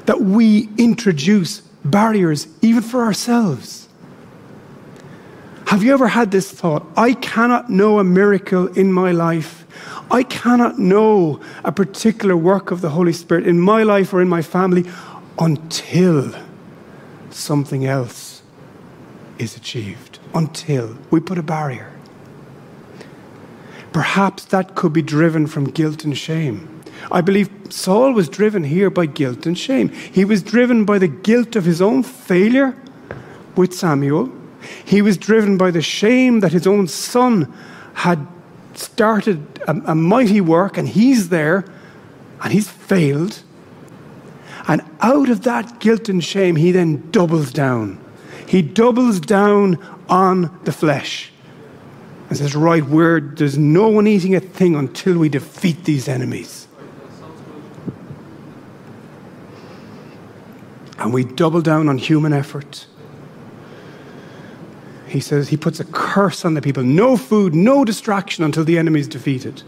that 0.06 0.20
we 0.20 0.68
introduce 0.76 1.60
barriers 1.84 2.46
even 2.62 2.82
for 2.82 3.02
ourselves. 3.02 3.88
Have 5.66 5.82
you 5.82 5.92
ever 5.92 6.08
had 6.08 6.30
this 6.30 6.50
thought? 6.50 6.86
I 6.96 7.14
cannot 7.14 7.70
know 7.70 7.98
a 7.98 8.04
miracle 8.04 8.66
in 8.68 8.92
my 8.92 9.12
life. 9.12 9.63
I 10.10 10.22
cannot 10.22 10.78
know 10.78 11.40
a 11.64 11.72
particular 11.72 12.36
work 12.36 12.70
of 12.70 12.80
the 12.80 12.90
Holy 12.90 13.12
Spirit 13.12 13.46
in 13.46 13.60
my 13.60 13.82
life 13.82 14.12
or 14.12 14.20
in 14.20 14.28
my 14.28 14.42
family 14.42 14.84
until 15.38 16.32
something 17.30 17.84
else 17.84 18.42
is 19.38 19.56
achieved. 19.56 20.18
Until 20.34 20.96
we 21.10 21.20
put 21.20 21.38
a 21.38 21.42
barrier. 21.42 21.90
Perhaps 23.92 24.46
that 24.46 24.74
could 24.74 24.92
be 24.92 25.02
driven 25.02 25.46
from 25.46 25.64
guilt 25.70 26.04
and 26.04 26.16
shame. 26.16 26.82
I 27.10 27.20
believe 27.20 27.50
Saul 27.70 28.12
was 28.12 28.28
driven 28.28 28.64
here 28.64 28.90
by 28.90 29.06
guilt 29.06 29.46
and 29.46 29.58
shame. 29.58 29.88
He 29.88 30.24
was 30.24 30.42
driven 30.42 30.84
by 30.84 30.98
the 30.98 31.08
guilt 31.08 31.56
of 31.56 31.64
his 31.64 31.80
own 31.80 32.02
failure 32.02 32.76
with 33.56 33.74
Samuel. 33.74 34.32
He 34.84 35.02
was 35.02 35.16
driven 35.16 35.56
by 35.56 35.70
the 35.70 35.82
shame 35.82 36.40
that 36.40 36.52
his 36.52 36.66
own 36.66 36.88
son 36.88 37.52
had 37.94 38.26
started 38.74 39.53
a, 39.66 39.80
a 39.86 39.94
mighty 39.94 40.40
work 40.40 40.76
and 40.76 40.88
he's 40.88 41.28
there 41.28 41.64
and 42.42 42.52
he's 42.52 42.68
failed. 42.68 43.42
And 44.66 44.82
out 45.00 45.28
of 45.28 45.42
that 45.42 45.78
guilt 45.80 46.08
and 46.08 46.22
shame, 46.22 46.56
he 46.56 46.72
then 46.72 47.10
doubles 47.10 47.52
down. 47.52 48.02
He 48.46 48.62
doubles 48.62 49.20
down 49.20 49.78
on 50.08 50.60
the 50.64 50.72
flesh 50.72 51.32
and 52.28 52.38
says, 52.38 52.54
Right, 52.54 52.84
where 52.84 53.20
there's 53.20 53.58
no 53.58 53.88
one 53.88 54.06
eating 54.06 54.34
a 54.34 54.40
thing 54.40 54.74
until 54.74 55.18
we 55.18 55.28
defeat 55.28 55.84
these 55.84 56.08
enemies. 56.08 56.66
And 60.98 61.12
we 61.12 61.24
double 61.24 61.60
down 61.60 61.88
on 61.88 61.98
human 61.98 62.32
effort. 62.32 62.86
He 65.14 65.20
says 65.20 65.48
he 65.48 65.56
puts 65.56 65.78
a 65.78 65.84
curse 65.84 66.44
on 66.44 66.54
the 66.54 66.60
people 66.60 66.82
no 66.82 67.16
food, 67.16 67.54
no 67.54 67.84
distraction 67.84 68.42
until 68.42 68.64
the 68.64 68.76
enemy 68.76 68.98
is 68.98 69.06
defeated. 69.06 69.62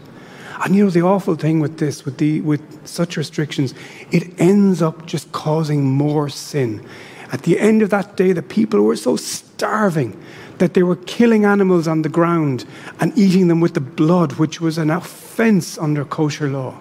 And 0.61 0.75
you 0.75 0.83
know, 0.83 0.89
the 0.89 1.03
awful 1.03 1.35
thing 1.35 1.61
with 1.61 1.77
this, 1.77 2.03
with, 2.03 2.17
the, 2.17 2.41
with 2.41 2.85
such 2.85 3.15
restrictions, 3.15 3.73
it 4.11 4.37
ends 4.41 4.81
up 4.81 5.05
just 5.05 5.31
causing 5.31 5.85
more 5.85 6.27
sin. 6.27 6.85
At 7.31 7.43
the 7.43 7.57
end 7.59 7.81
of 7.81 7.91
that 7.91 8.17
day, 8.17 8.33
the 8.33 8.41
people 8.41 8.81
were 8.81 8.97
so 8.97 9.15
starving 9.15 10.21
that 10.57 10.73
they 10.73 10.83
were 10.83 10.97
killing 10.97 11.45
animals 11.45 11.87
on 11.87 12.01
the 12.01 12.09
ground 12.09 12.65
and 12.99 13.17
eating 13.17 13.47
them 13.47 13.61
with 13.61 13.73
the 13.73 13.79
blood, 13.79 14.33
which 14.33 14.59
was 14.59 14.77
an 14.77 14.89
offense 14.89 15.77
under 15.77 16.03
kosher 16.03 16.49
law. 16.49 16.77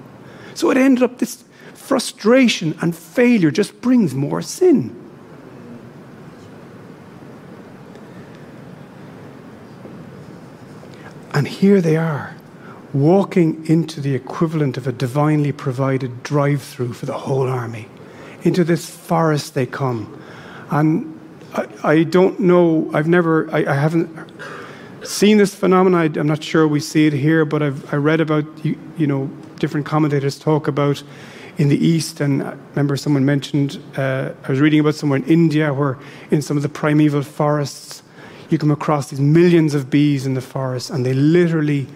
So 0.54 0.72
it 0.72 0.76
ended 0.76 1.04
up 1.04 1.18
this 1.18 1.44
frustration 1.72 2.76
and 2.82 2.96
failure 2.96 3.52
just 3.52 3.80
brings 3.80 4.12
more 4.12 4.42
sin. 4.42 5.05
And 11.36 11.46
here 11.46 11.82
they 11.82 11.98
are, 11.98 12.34
walking 12.94 13.66
into 13.66 14.00
the 14.00 14.14
equivalent 14.14 14.78
of 14.78 14.86
a 14.86 14.92
divinely 14.92 15.52
provided 15.52 16.22
drive 16.22 16.62
through 16.62 16.94
for 16.94 17.04
the 17.04 17.12
whole 17.12 17.46
army. 17.46 17.88
Into 18.44 18.64
this 18.64 18.88
forest 18.88 19.52
they 19.52 19.66
come. 19.66 20.18
And 20.70 21.20
I, 21.52 21.66
I 21.84 22.02
don't 22.04 22.40
know, 22.40 22.90
I've 22.94 23.06
never, 23.06 23.54
I, 23.54 23.66
I, 23.66 23.74
haven't 23.74 24.08
seen 25.04 25.36
this 25.36 25.54
phenomenon. 25.54 26.00
I, 26.00 26.18
am 26.18 26.26
not 26.26 26.42
sure 26.42 26.66
we 26.66 26.80
see 26.80 27.06
it 27.06 27.12
here, 27.12 27.44
but 27.44 27.62
I've 27.62 27.92
I 27.92 27.98
read 27.98 28.22
about, 28.22 28.46
you, 28.64 28.78
you 28.96 29.06
know, 29.06 29.26
different 29.58 29.84
commentators 29.84 30.38
talk 30.38 30.66
about 30.66 31.02
in 31.58 31.68
the 31.68 31.76
east. 31.76 32.22
And 32.22 32.42
I 32.44 32.56
remember 32.70 32.96
someone 32.96 33.26
mentioned, 33.26 33.78
uh, 33.98 34.32
I 34.42 34.48
was 34.48 34.58
reading 34.58 34.80
about 34.80 34.94
somewhere 34.94 35.18
in 35.18 35.26
India 35.26 35.74
where 35.74 35.98
in 36.30 36.40
some 36.40 36.56
of 36.56 36.62
the 36.62 36.70
primeval 36.70 37.20
forests, 37.20 38.02
you 38.52 38.58
come 38.58 38.70
across 38.70 39.10
these 39.10 39.20
millions 39.20 39.74
of 39.74 39.90
bees 39.90 40.26
in 40.26 40.34
the 40.34 40.40
forest, 40.40 40.90
and 40.90 41.04
they 41.04 41.14
literally 41.14 41.86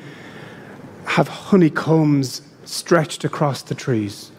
have 1.04 1.28
honeycombs 1.28 2.42
stretched 2.64 3.24
across 3.24 3.62
the 3.62 3.74
trees. 3.74 4.30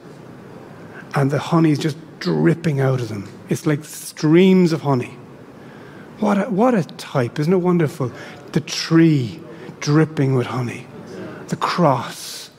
And 1.16 1.30
the 1.32 1.40
honey 1.40 1.72
is 1.72 1.80
just 1.80 1.98
dripping 2.20 2.80
out 2.80 3.02
of 3.02 3.10
them. 3.10 3.28
It's 3.50 3.66
like 3.66 3.84
streams 3.84 4.72
of 4.72 4.82
honey. 4.82 5.18
What 6.20 6.38
a, 6.38 6.50
what 6.50 6.74
a 6.74 6.84
type, 6.84 7.40
isn't 7.40 7.52
it 7.52 7.58
wonderful? 7.58 8.12
The 8.52 8.62
tree 8.62 9.40
dripping 9.80 10.36
with 10.36 10.48
honey, 10.48 10.86
the 11.48 11.56
cross, 11.56 12.52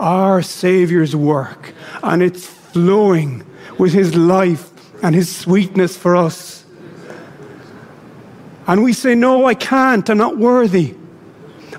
our 0.00 0.42
Saviour's 0.42 1.14
work, 1.14 1.74
and 2.02 2.22
it's 2.22 2.46
flowing 2.46 3.44
with 3.78 3.92
His 3.92 4.16
life 4.16 4.70
and 5.02 5.14
His 5.14 5.34
sweetness 5.34 5.96
for 5.96 6.16
us. 6.16 6.59
And 8.70 8.84
we 8.84 8.92
say, 8.92 9.16
No, 9.16 9.46
I 9.46 9.54
can't, 9.54 10.08
I'm 10.08 10.16
not 10.16 10.38
worthy. 10.38 10.94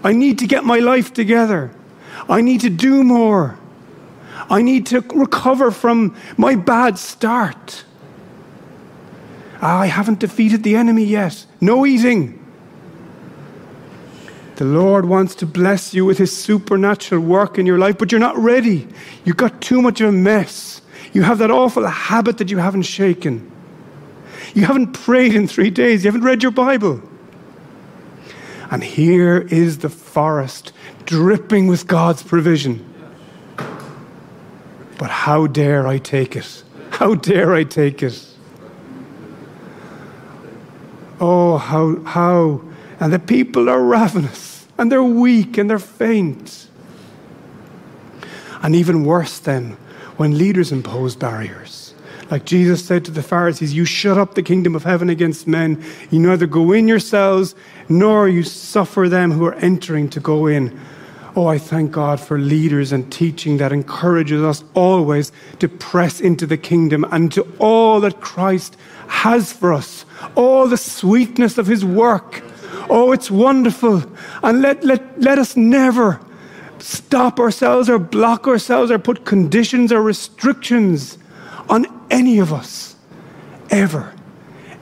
I 0.03 0.11
need 0.11 0.39
to 0.39 0.45
get 0.45 0.65
my 0.65 0.79
life 0.79 1.13
together. 1.13 1.71
I 2.27 2.41
need 2.41 2.59
to 2.61 2.69
do 2.69 3.01
more. 3.05 3.57
I 4.49 4.61
need 4.61 4.87
to 4.87 4.99
recover 4.99 5.71
from 5.71 6.17
my 6.35 6.55
bad 6.55 6.99
start. 6.99 7.85
Ah, 9.61 9.79
I 9.79 9.85
haven't 9.85 10.19
defeated 10.19 10.63
the 10.63 10.75
enemy 10.75 11.05
yet. 11.05 11.45
No 11.61 11.85
eating. 11.85 12.37
The 14.57 14.65
Lord 14.65 15.05
wants 15.05 15.33
to 15.35 15.45
bless 15.45 15.93
you 15.93 16.03
with 16.03 16.17
His 16.17 16.35
supernatural 16.35 17.21
work 17.21 17.57
in 17.57 17.65
your 17.65 17.77
life, 17.77 17.97
but 17.97 18.11
you're 18.11 18.19
not 18.19 18.37
ready. 18.37 18.85
You've 19.23 19.37
got 19.37 19.61
too 19.61 19.81
much 19.81 20.01
of 20.01 20.09
a 20.09 20.11
mess. 20.11 20.81
You 21.13 21.21
have 21.21 21.37
that 21.37 21.51
awful 21.51 21.87
habit 21.87 22.37
that 22.39 22.51
you 22.51 22.57
haven't 22.57 22.83
shaken. 22.83 23.49
You 24.53 24.65
haven't 24.65 24.93
prayed 24.93 25.33
in 25.33 25.47
three 25.47 25.69
days. 25.69 26.03
You 26.03 26.11
haven't 26.11 26.25
read 26.25 26.43
your 26.43 26.51
Bible. 26.51 27.01
And 28.69 28.83
here 28.83 29.39
is 29.49 29.79
the 29.79 29.89
forest 29.89 30.71
dripping 31.05 31.67
with 31.67 31.87
God's 31.87 32.23
provision. 32.23 32.87
But 34.97 35.09
how 35.09 35.47
dare 35.47 35.87
I 35.87 35.97
take 35.97 36.35
it? 36.35 36.63
How 36.91 37.15
dare 37.15 37.53
I 37.53 37.63
take 37.63 38.03
it? 38.03 38.27
Oh, 41.19 41.57
how, 41.57 42.01
how. 42.03 42.61
And 42.99 43.11
the 43.11 43.19
people 43.19 43.69
are 43.69 43.81
ravenous, 43.81 44.67
and 44.77 44.91
they're 44.91 45.03
weak, 45.03 45.57
and 45.57 45.69
they're 45.69 45.79
faint. 45.79 46.67
And 48.61 48.75
even 48.75 49.03
worse, 49.03 49.39
then, 49.39 49.71
when 50.17 50.37
leaders 50.37 50.71
impose 50.71 51.15
barriers. 51.15 51.93
Like 52.31 52.45
Jesus 52.45 52.83
said 52.83 53.03
to 53.05 53.11
the 53.11 53.21
Pharisees, 53.21 53.73
You 53.73 53.83
shut 53.83 54.17
up 54.17 54.35
the 54.35 54.41
kingdom 54.41 54.73
of 54.73 54.85
heaven 54.85 55.09
against 55.09 55.47
men. 55.47 55.83
You 56.09 56.19
neither 56.19 56.47
go 56.47 56.71
in 56.71 56.87
yourselves, 56.87 57.55
nor 57.89 58.29
you 58.29 58.43
suffer 58.43 59.09
them 59.09 59.31
who 59.31 59.43
are 59.43 59.55
entering 59.55 60.09
to 60.11 60.21
go 60.21 60.47
in. 60.47 60.79
Oh, 61.35 61.47
I 61.47 61.57
thank 61.57 61.91
God 61.91 62.21
for 62.21 62.39
leaders 62.39 62.93
and 62.93 63.11
teaching 63.11 63.57
that 63.57 63.73
encourages 63.73 64.41
us 64.41 64.63
always 64.73 65.33
to 65.59 65.67
press 65.67 66.21
into 66.21 66.45
the 66.45 66.57
kingdom 66.57 67.05
and 67.11 67.33
to 67.33 67.45
all 67.59 67.99
that 67.99 68.21
Christ 68.21 68.77
has 69.07 69.51
for 69.51 69.73
us, 69.73 70.05
all 70.35 70.67
the 70.67 70.77
sweetness 70.77 71.57
of 71.57 71.67
his 71.67 71.83
work. 71.83 72.41
Oh, 72.89 73.11
it's 73.11 73.29
wonderful. 73.29 74.03
And 74.41 74.61
let, 74.61 74.85
let, 74.85 75.19
let 75.19 75.37
us 75.37 75.57
never 75.57 76.21
stop 76.79 77.41
ourselves 77.41 77.89
or 77.89 77.99
block 77.99 78.47
ourselves 78.47 78.89
or 78.89 78.99
put 78.99 79.25
conditions 79.25 79.91
or 79.91 80.01
restrictions 80.01 81.17
on 81.71 81.87
any 82.11 82.37
of 82.37 82.53
us 82.53 82.95
ever 83.71 84.13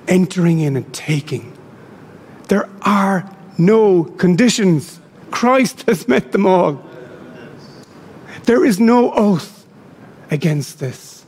entering 0.08 0.60
in 0.60 0.76
and 0.76 0.92
taking. 0.94 1.56
There 2.48 2.68
are 2.82 3.34
no 3.58 4.04
conditions. 4.04 5.00
Christ 5.30 5.84
has 5.84 6.08
met 6.08 6.32
them 6.32 6.48
all. 6.48 6.84
There 8.44 8.66
is 8.66 8.80
no 8.80 9.14
oath 9.14 9.68
against 10.32 10.80
this. 10.80 11.24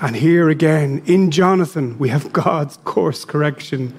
And 0.00 0.16
here 0.16 0.48
again, 0.48 1.02
in 1.04 1.30
Jonathan, 1.30 1.98
we 1.98 2.08
have 2.08 2.32
God's 2.32 2.78
course 2.78 3.26
correction. 3.26 3.94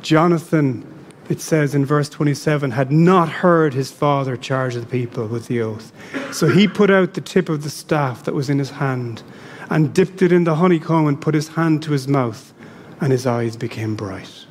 Jonathan 0.00 0.86
it 1.28 1.40
says 1.40 1.74
in 1.74 1.84
verse 1.84 2.08
27, 2.08 2.70
had 2.70 2.92
not 2.92 3.28
heard 3.28 3.74
his 3.74 3.90
father 3.90 4.36
charge 4.36 4.74
the 4.74 4.86
people 4.86 5.26
with 5.26 5.48
the 5.48 5.60
oath. 5.60 5.92
So 6.32 6.48
he 6.48 6.68
put 6.68 6.90
out 6.90 7.14
the 7.14 7.20
tip 7.20 7.48
of 7.48 7.62
the 7.62 7.70
staff 7.70 8.24
that 8.24 8.34
was 8.34 8.48
in 8.48 8.58
his 8.58 8.70
hand 8.70 9.22
and 9.68 9.92
dipped 9.92 10.22
it 10.22 10.30
in 10.32 10.44
the 10.44 10.56
honeycomb 10.56 11.06
and 11.08 11.20
put 11.20 11.34
his 11.34 11.48
hand 11.48 11.82
to 11.82 11.92
his 11.92 12.06
mouth, 12.06 12.52
and 13.00 13.10
his 13.10 13.26
eyes 13.26 13.56
became 13.56 13.96
bright. 13.96 14.46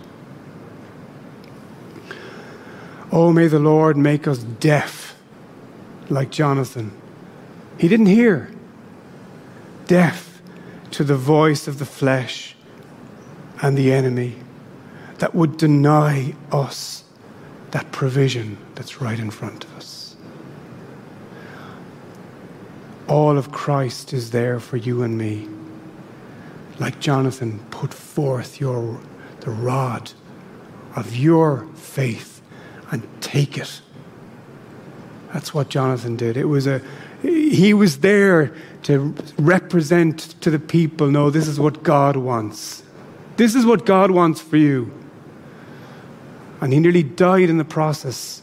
Oh, 3.12 3.32
may 3.32 3.48
the 3.48 3.60
Lord 3.60 3.96
make 3.96 4.28
us 4.28 4.40
deaf 4.40 5.16
like 6.10 6.32
Jonathan. 6.32 6.92
He 7.78 7.88
didn't 7.88 8.08
hear. 8.08 8.52
Deaf 9.88 10.42
to 10.92 11.04
the 11.04 11.16
voice 11.16 11.68
of 11.68 11.80
the 11.80 11.86
flesh 11.86 12.56
and 13.62 13.78
the 13.78 13.94
enemy 13.94 14.36
that 15.20 15.34
would 15.34 15.58
deny 15.58 16.34
us 16.52 17.04
that 17.72 17.92
provision 17.92 18.58
that's 18.76 19.02
right 19.02 19.20
in 19.20 19.32
front 19.32 19.64
of 19.64 19.76
us. 19.76 20.16
All 23.08 23.38
of 23.38 23.52
Christ 23.52 24.14
is 24.14 24.32
there 24.32 24.60
for 24.60 24.78
you 24.78 25.04
and 25.04 25.18
me. 25.18 25.48
Like 26.80 27.00
Jonathan, 27.00 27.60
put 27.72 27.94
forth 27.94 28.60
your, 28.60 29.00
the 29.42 29.52
rod 29.52 30.12
of 30.96 31.16
your 31.16 31.68
faith 31.76 32.42
and 32.92 33.08
take 33.22 33.58
it. 33.58 33.82
That's 35.34 35.54
what 35.54 35.70
Jonathan 35.70 36.16
did. 36.16 36.38
It 36.38 36.46
was 36.46 36.66
a 36.66 36.82
he 37.22 37.74
was 37.74 38.00
there 38.00 38.54
to 38.84 39.16
represent 39.38 40.40
to 40.42 40.52
the 40.52 40.60
people, 40.60 41.08
no, 41.10 41.30
this 41.30 41.48
is 41.48 41.60
what 41.60 41.84
God 41.84 42.16
wants. 42.16 42.84
This 43.38 43.56
is 43.56 43.66
what 43.66 43.86
God 43.86 44.12
wants 44.12 44.42
for 44.42 44.58
you. 44.58 44.92
And 46.62 46.74
he 46.74 46.80
nearly 46.80 47.04
died 47.04 47.50
in 47.50 47.58
the 47.58 47.66
process 47.66 48.42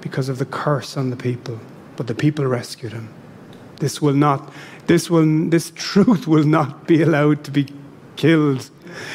because 0.00 0.28
of 0.28 0.38
the 0.38 0.44
curse 0.44 0.96
on 0.96 1.10
the 1.10 1.16
people. 1.16 1.58
But 1.96 2.06
the 2.06 2.14
people 2.14 2.44
rescued 2.46 2.92
him. 2.92 3.08
This 3.80 4.00
will 4.00 4.14
not, 4.14 4.52
this 4.86 5.10
will, 5.10 5.48
this 5.48 5.72
truth 5.74 6.26
will 6.26 6.44
not 6.44 6.86
be 6.86 7.02
allowed 7.02 7.44
to 7.44 7.50
be 7.50 7.68
killed. 8.16 8.70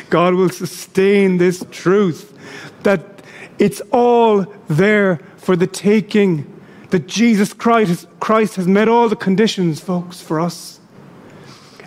God 0.10 0.34
will 0.34 0.50
sustain 0.50 1.38
this 1.38 1.66
truth 1.72 2.38
that 2.84 3.24
it's 3.58 3.82
all 3.92 4.46
there 4.68 5.20
for 5.38 5.56
the 5.56 5.68
taking. 5.68 6.46
That 6.90 7.08
Jesus 7.08 7.54
Christ, 7.54 8.08
Christ 8.20 8.56
has 8.56 8.68
met 8.68 8.88
all 8.88 9.10
the 9.10 9.16
conditions, 9.16 9.80
folks, 9.80 10.22
for 10.22 10.40
us. 10.40 10.80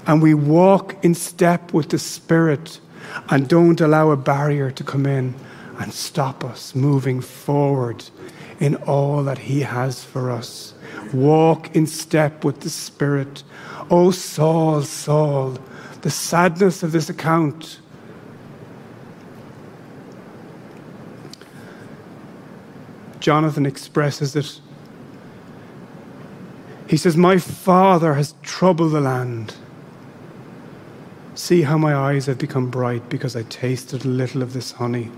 And 0.06 0.22
we 0.22 0.34
walk 0.34 1.04
in 1.04 1.14
step 1.14 1.72
with 1.72 1.88
the 1.88 1.98
Spirit 1.98 2.80
and 3.28 3.48
don't 3.48 3.80
allow 3.80 4.10
a 4.10 4.16
barrier 4.16 4.70
to 4.70 4.84
come 4.84 5.06
in 5.06 5.34
and 5.78 5.92
stop 5.92 6.44
us 6.44 6.74
moving 6.74 7.20
forward 7.20 8.04
in 8.60 8.76
all 8.76 9.24
that 9.24 9.38
He 9.38 9.60
has 9.60 10.04
for 10.04 10.30
us. 10.30 10.74
Walk 11.12 11.74
in 11.74 11.86
step 11.86 12.44
with 12.44 12.60
the 12.60 12.70
Spirit. 12.70 13.42
Oh, 13.90 14.10
Saul, 14.10 14.82
Saul, 14.82 15.58
the 16.02 16.10
sadness 16.10 16.82
of 16.82 16.92
this 16.92 17.08
account. 17.08 17.80
Jonathan 23.20 23.66
expresses 23.66 24.34
it. 24.36 24.60
He 26.88 26.96
says, 26.96 27.16
My 27.16 27.38
father 27.38 28.14
has 28.14 28.34
troubled 28.42 28.92
the 28.92 29.00
land. 29.00 29.54
See 31.34 31.62
how 31.62 31.78
my 31.78 31.94
eyes 31.94 32.26
have 32.26 32.38
become 32.38 32.70
bright 32.70 33.08
because 33.08 33.34
I 33.34 33.42
tasted 33.44 34.04
a 34.04 34.08
little 34.08 34.42
of 34.42 34.52
this 34.52 34.72
honey. 34.72 35.10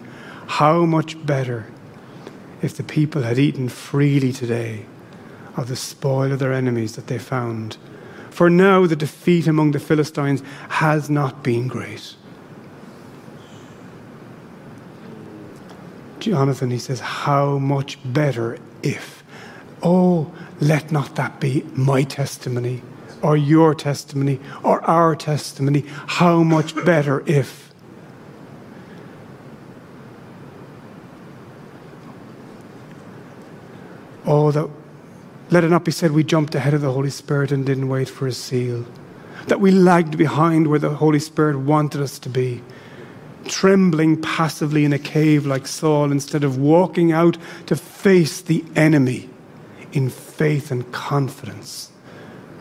How 0.46 0.84
much 0.84 1.24
better 1.26 1.66
if 2.62 2.76
the 2.76 2.82
people 2.82 3.22
had 3.22 3.38
eaten 3.38 3.68
freely 3.68 4.32
today 4.32 4.86
of 5.56 5.68
the 5.68 5.76
spoil 5.76 6.32
of 6.32 6.38
their 6.38 6.52
enemies 6.52 6.96
that 6.96 7.06
they 7.08 7.18
found. 7.18 7.76
For 8.30 8.50
now 8.50 8.86
the 8.86 8.96
defeat 8.96 9.46
among 9.46 9.72
the 9.72 9.78
Philistines 9.78 10.42
has 10.68 11.10
not 11.10 11.42
been 11.42 11.68
great. 11.68 12.16
Jonathan, 16.18 16.70
he 16.70 16.78
says, 16.78 17.00
How 17.00 17.58
much 17.58 17.98
better 18.04 18.58
if. 18.82 19.22
Oh, 19.82 20.32
let 20.60 20.90
not 20.90 21.16
that 21.16 21.38
be 21.40 21.64
my 21.74 22.02
testimony 22.02 22.82
or 23.24 23.38
your 23.38 23.74
testimony 23.74 24.38
or 24.62 24.84
our 24.84 25.16
testimony, 25.16 25.82
how 26.06 26.42
much 26.42 26.76
better 26.84 27.24
if. 27.26 27.72
Oh, 34.26 34.50
that, 34.52 34.68
let 35.48 35.64
it 35.64 35.70
not 35.70 35.86
be 35.86 35.90
said 35.90 36.12
we 36.12 36.22
jumped 36.22 36.54
ahead 36.54 36.74
of 36.74 36.82
the 36.82 36.92
Holy 36.92 37.08
Spirit 37.08 37.50
and 37.50 37.64
didn't 37.64 37.88
wait 37.88 38.10
for 38.10 38.26
his 38.26 38.36
seal. 38.36 38.84
That 39.46 39.58
we 39.58 39.70
lagged 39.70 40.18
behind 40.18 40.66
where 40.66 40.78
the 40.78 40.90
Holy 40.90 41.18
Spirit 41.18 41.56
wanted 41.56 42.02
us 42.02 42.18
to 42.20 42.28
be, 42.28 42.62
trembling 43.46 44.20
passively 44.20 44.84
in 44.84 44.92
a 44.92 44.98
cave 44.98 45.46
like 45.46 45.66
Saul 45.66 46.12
instead 46.12 46.44
of 46.44 46.58
walking 46.58 47.10
out 47.10 47.38
to 47.66 47.76
face 47.76 48.42
the 48.42 48.62
enemy 48.76 49.30
in 49.92 50.10
faith 50.10 50.70
and 50.70 50.90
confidence 50.92 51.90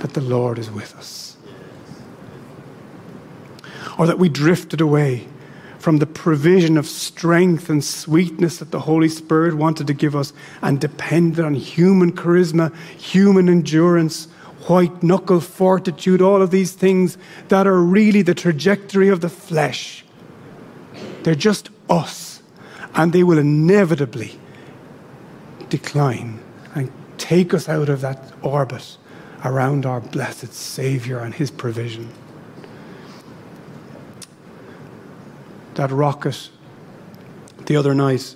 that 0.04 0.14
the 0.14 0.22
Lord 0.22 0.60
is 0.60 0.70
with 0.70 0.94
us. 0.98 1.38
Or 3.98 4.06
that 4.06 4.20
we 4.20 4.28
drifted 4.28 4.82
away 4.82 5.26
from 5.80 5.98
the 5.98 6.06
provision 6.06 6.78
of 6.78 6.88
strength 6.88 7.70
and 7.70 7.82
sweetness 7.82 8.58
that 8.58 8.72
the 8.72 8.82
Holy 8.82 9.08
Spirit 9.08 9.54
wanted 9.54 9.88
to 9.88 9.94
give 9.94 10.14
us 10.14 10.34
and 10.62 10.82
depended 10.82 11.46
on 11.46 11.54
human 11.54 12.12
charisma, 12.12 12.76
human 12.98 13.48
endurance, 13.48 14.26
white 14.68 15.02
knuckle 15.02 15.40
fortitude, 15.40 16.22
all 16.22 16.42
of 16.42 16.52
these 16.52 16.74
things 16.74 17.18
that 17.48 17.66
are 17.66 17.80
really 17.80 18.22
the 18.22 18.36
trajectory 18.36 19.08
of 19.08 19.22
the 19.22 19.30
flesh. 19.30 20.04
They're 21.24 21.34
just 21.34 21.70
us, 21.90 22.42
and 22.94 23.14
they 23.14 23.24
will 23.24 23.38
inevitably 23.38 24.38
decline 25.70 26.42
and 26.76 26.92
take 27.18 27.54
us 27.54 27.70
out 27.70 27.88
of 27.88 28.02
that 28.02 28.34
orbit 28.42 28.98
around 29.44 29.86
our 29.86 30.00
blessed 30.00 30.54
Savior 30.54 31.20
and 31.20 31.34
His 31.34 31.52
provision. 31.52 32.10
That 35.76 35.92
rocket 35.92 36.50
the 37.66 37.76
other 37.76 37.94
night, 37.94 38.36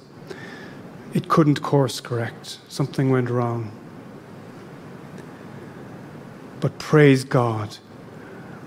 it 1.13 1.27
couldn't 1.27 1.61
course 1.61 1.99
correct. 1.99 2.59
Something 2.67 3.09
went 3.09 3.29
wrong. 3.29 3.71
But 6.59 6.79
praise 6.79 7.23
God, 7.23 7.77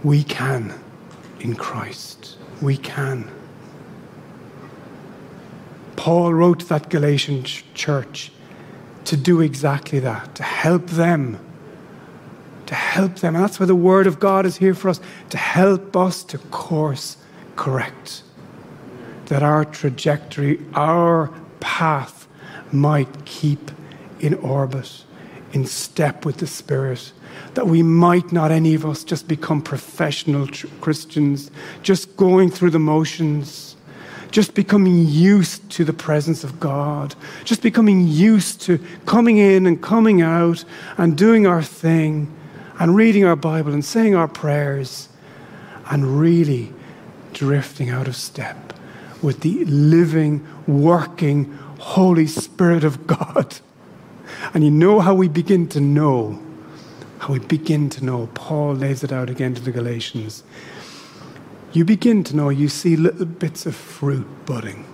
we 0.05 0.23
can 0.23 0.75
in 1.41 1.57
Christ. 1.57 2.37
We 2.63 2.77
can. 2.77 3.31
Paul 5.97 6.33
wrote 6.33 6.69
that 6.69 6.89
Galatian 6.89 7.45
church 7.45 8.33
to 9.05 9.17
do 9.17 9.41
exactly 9.41 9.99
that, 10.01 10.35
to 10.37 10.43
help 10.43 10.87
them 10.87 11.39
to 12.71 12.77
help 12.77 13.17
them. 13.17 13.35
And 13.35 13.43
that's 13.43 13.59
why 13.59 13.67
the 13.67 13.75
Word 13.75 14.07
of 14.07 14.21
God 14.21 14.47
is 14.47 14.57
here 14.57 14.75
for 14.75 14.91
us 14.91 15.01
to 15.31 15.37
help 15.37 15.97
us 15.97 16.23
to 16.23 16.39
course 16.39 17.17
correct. 17.57 18.23
That 19.27 19.43
our 19.43 19.65
trajectory, 19.65 20.65
our 20.75 21.33
path 21.59 22.29
might 22.71 23.25
keep 23.25 23.73
in 24.21 24.35
orbit, 24.35 25.05
in 25.53 25.67
step 25.67 26.25
with 26.25 26.37
the 26.37 26.47
Spirit. 26.47 27.13
That 27.55 27.67
we 27.67 27.83
might 27.83 28.31
not, 28.31 28.53
any 28.53 28.75
of 28.75 28.87
us, 28.87 29.03
just 29.03 29.27
become 29.27 29.63
professional 29.63 30.47
tr- 30.47 30.69
Christians, 30.81 31.51
just 31.83 32.17
going 32.17 32.51
through 32.51 32.71
the 32.71 32.79
motions, 32.79 33.75
just 34.31 34.55
becoming 34.55 35.09
used 35.09 35.69
to 35.71 35.85
the 35.85 35.93
presence 35.93 36.45
of 36.45 36.61
God, 36.61 37.17
just 37.45 37.63
becoming 37.63 38.07
used 38.07 38.61
to 38.63 38.79
coming 39.07 39.39
in 39.39 39.67
and 39.67 39.83
coming 39.83 40.23
out 40.23 40.65
and 40.99 41.19
doing 41.19 41.49
our 41.49 41.65
thing 41.65 42.33
and 42.81 42.97
reading 42.97 43.27
our 43.27 43.37
Bible 43.37 43.75
and 43.75 43.85
saying 43.85 44.15
our 44.15 44.27
prayers 44.27 45.11
and 45.91 46.19
really 46.19 46.73
drifting 47.35 47.91
out 47.91 48.09
of 48.09 48.17
step 48.17 48.73
with 49.23 49.41
the 49.41 49.67
living, 49.67 50.47
working 50.67 51.53
Holy 51.79 52.27
Spirit 52.27 52.83
of 52.83 53.07
God. 53.07 53.59
And 54.55 54.65
you 54.65 54.71
know 54.71 55.01
how 55.01 55.15
we 55.15 55.29
begin 55.29 55.69
to 55.69 55.81
know, 55.81 56.41
how 57.19 57.35
we 57.35 57.39
begin 57.39 57.91
to 57.91 58.05
know. 58.05 58.31
Paul 58.33 58.75
lays 58.75 59.05
it 59.05 59.13
out 59.13 59.29
again 59.29 59.55
to 59.55 59.61
the 59.61 59.73
Galatians. 59.73 60.43
You 61.75 61.85
begin 61.85 62.25
to 62.25 62.35
know, 62.35 62.49
you 62.49 62.69
see 62.69 62.97
little 62.97 63.27
bits 63.27 63.67
of 63.67 63.77
fruit 63.77 64.27
budding. 64.47 64.87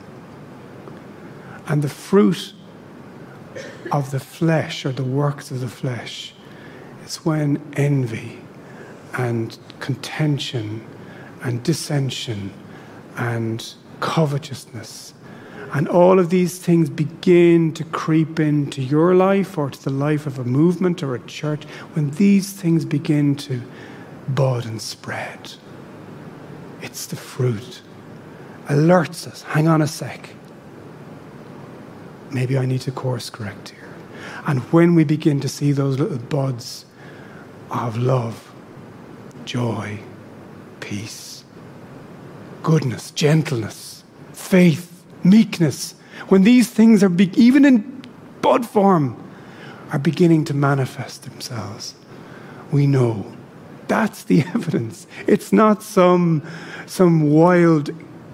And 1.68 1.82
the 1.82 1.88
fruit 1.88 2.52
of 3.92 4.10
the 4.10 4.20
flesh, 4.20 4.84
or 4.84 4.90
the 4.90 5.04
works 5.04 5.52
of 5.52 5.60
the 5.60 5.68
flesh, 5.68 6.34
it's 7.06 7.24
when 7.24 7.62
envy 7.74 8.36
and 9.14 9.56
contention 9.78 10.84
and 11.40 11.62
dissension 11.62 12.52
and 13.16 13.74
covetousness. 14.00 15.14
And 15.72 15.86
all 15.86 16.18
of 16.18 16.30
these 16.30 16.58
things 16.58 16.90
begin 16.90 17.72
to 17.74 17.84
creep 17.84 18.40
into 18.40 18.82
your 18.82 19.14
life 19.14 19.56
or 19.56 19.70
to 19.70 19.84
the 19.84 19.90
life 19.90 20.26
of 20.26 20.40
a 20.40 20.44
movement 20.44 21.00
or 21.04 21.14
a 21.14 21.20
church. 21.26 21.62
When 21.92 22.10
these 22.10 22.52
things 22.52 22.84
begin 22.84 23.36
to 23.36 23.62
bud 24.30 24.66
and 24.66 24.82
spread, 24.82 25.52
it's 26.82 27.06
the 27.06 27.14
fruit. 27.14 27.82
Alerts 28.66 29.28
us 29.28 29.42
hang 29.42 29.68
on 29.68 29.80
a 29.80 29.86
sec. 29.86 30.30
Maybe 32.32 32.58
I 32.58 32.66
need 32.66 32.80
to 32.80 32.90
course 32.90 33.30
correct 33.30 33.68
here. 33.68 33.94
And 34.48 34.58
when 34.72 34.96
we 34.96 35.04
begin 35.04 35.38
to 35.38 35.48
see 35.48 35.70
those 35.70 36.00
little 36.00 36.18
buds 36.18 36.85
of 37.70 37.96
love, 37.96 38.52
joy, 39.44 39.98
peace, 40.80 41.44
goodness, 42.62 43.10
gentleness, 43.10 44.04
faith, 44.32 45.04
meekness, 45.24 45.94
when 46.28 46.42
these 46.42 46.70
things 46.70 47.02
are, 47.02 47.08
be- 47.08 47.32
even 47.36 47.64
in 47.64 48.02
bud 48.42 48.66
form, 48.66 49.22
are 49.92 49.98
beginning 49.98 50.44
to 50.44 50.54
manifest 50.54 51.22
themselves, 51.22 51.94
we 52.72 52.86
know 52.86 53.36
that's 53.88 54.24
the 54.24 54.40
evidence. 54.54 55.06
It's 55.26 55.52
not 55.52 55.82
some, 55.82 56.42
some 56.86 57.30
wild 57.30 57.90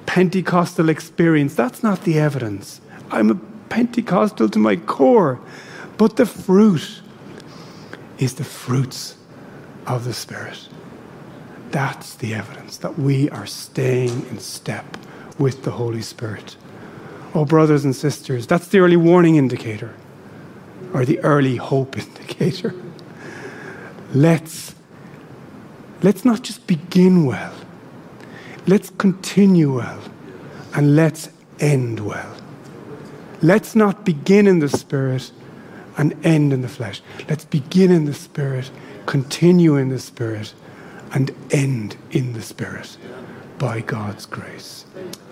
Pentecostal 0.07 0.89
experience. 0.89 1.55
That's 1.55 1.83
not 1.83 2.05
the 2.05 2.19
evidence. 2.19 2.81
I'm 3.11 3.31
a 3.31 3.35
Pentecostal 3.69 4.49
to 4.51 4.59
my 4.59 4.77
core. 4.77 5.41
But 5.99 6.17
the 6.17 6.27
fruit 6.27 7.01
is 8.19 8.35
the 8.35 8.45
fruits 8.45 9.17
of 9.87 10.05
the 10.05 10.13
Spirit. 10.13 10.69
That's 11.71 12.15
the 12.17 12.35
evidence 12.35 12.77
that 12.79 12.99
we 12.99 13.31
are 13.31 13.47
staying 13.47 14.27
in 14.27 14.39
step 14.39 14.85
with 15.39 15.65
the 15.65 15.71
Holy 15.73 16.03
Spirit. 16.03 16.57
Oh, 17.35 17.45
brothers 17.45 17.85
and 17.85 17.97
sisters, 17.97 18.47
that's 18.47 18.69
the 18.69 18.81
early 18.81 18.97
warning 18.97 19.37
indicator 19.37 19.95
or 20.93 21.05
the 21.05 21.19
early 21.21 21.57
hope 21.57 21.97
indicator. 22.07 22.75
Let's, 24.13 24.75
let's 26.03 26.25
not 26.25 26.43
just 26.43 26.67
begin 26.67 27.25
well, 27.25 27.55
let's 28.67 28.91
continue 28.91 29.77
well, 29.77 30.01
and 30.75 30.95
let's 30.95 31.31
end 31.61 32.01
well. 32.01 32.37
Let's 33.41 33.75
not 33.75 34.05
begin 34.05 34.47
in 34.47 34.61
the 34.61 34.69
Spirit 34.69 35.33
and 35.97 36.15
end 36.25 36.53
in 36.53 36.63
the 36.63 36.69
flesh. 36.69 37.03
Let's 37.29 37.45
begin 37.45 37.91
in 37.91 38.05
the 38.05 38.15
Spirit, 38.15 38.71
continue 39.07 39.77
in 39.77 39.89
the 39.89 39.99
Spirit, 39.99 40.55
and 41.15 41.31
end 41.51 41.97
in 42.11 42.33
the 42.33 42.43
Spirit 42.43 42.97
by 43.59 43.81
God's 43.81 44.27
grace. 44.27 44.87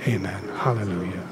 Amen. 0.06 0.42
Hallelujah. 0.56 1.26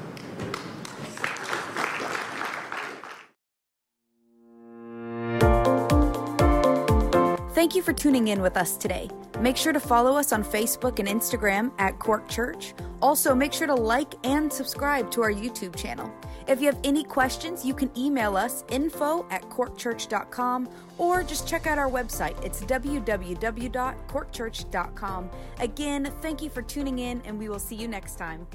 Thank 7.53 7.75
you 7.75 7.83
for 7.83 7.93
tuning 7.93 8.29
in 8.29 8.41
with 8.41 8.55
us 8.55 8.77
today. 8.77 9.09
Make 9.41 9.57
sure 9.57 9.73
to 9.73 9.79
follow 9.79 10.17
us 10.17 10.31
on 10.31 10.43
Facebook 10.43 10.99
and 10.99 11.07
Instagram 11.07 11.71
at 11.77 11.99
Cork 11.99 12.27
Church. 12.29 12.73
Also, 13.01 13.35
make 13.35 13.53
sure 13.53 13.67
to 13.67 13.75
like 13.75 14.13
and 14.23 14.51
subscribe 14.51 15.11
to 15.11 15.21
our 15.21 15.31
YouTube 15.31 15.75
channel. 15.75 16.09
If 16.49 16.59
you 16.59 16.65
have 16.65 16.79
any 16.83 17.03
questions, 17.03 17.63
you 17.63 17.75
can 17.75 17.91
email 17.95 18.35
us 18.35 18.63
info 18.71 19.27
at 19.29 19.43
corkchurch.com 19.43 20.67
or 20.97 21.21
just 21.21 21.47
check 21.47 21.67
out 21.67 21.77
our 21.77 21.91
website. 21.91 22.43
It's 22.43 22.61
www.corkchurch.com. 22.61 25.29
Again, 25.59 26.11
thank 26.21 26.41
you 26.41 26.49
for 26.49 26.63
tuning 26.63 26.97
in, 26.97 27.21
and 27.25 27.37
we 27.37 27.49
will 27.49 27.59
see 27.59 27.75
you 27.75 27.87
next 27.87 28.15
time. 28.15 28.47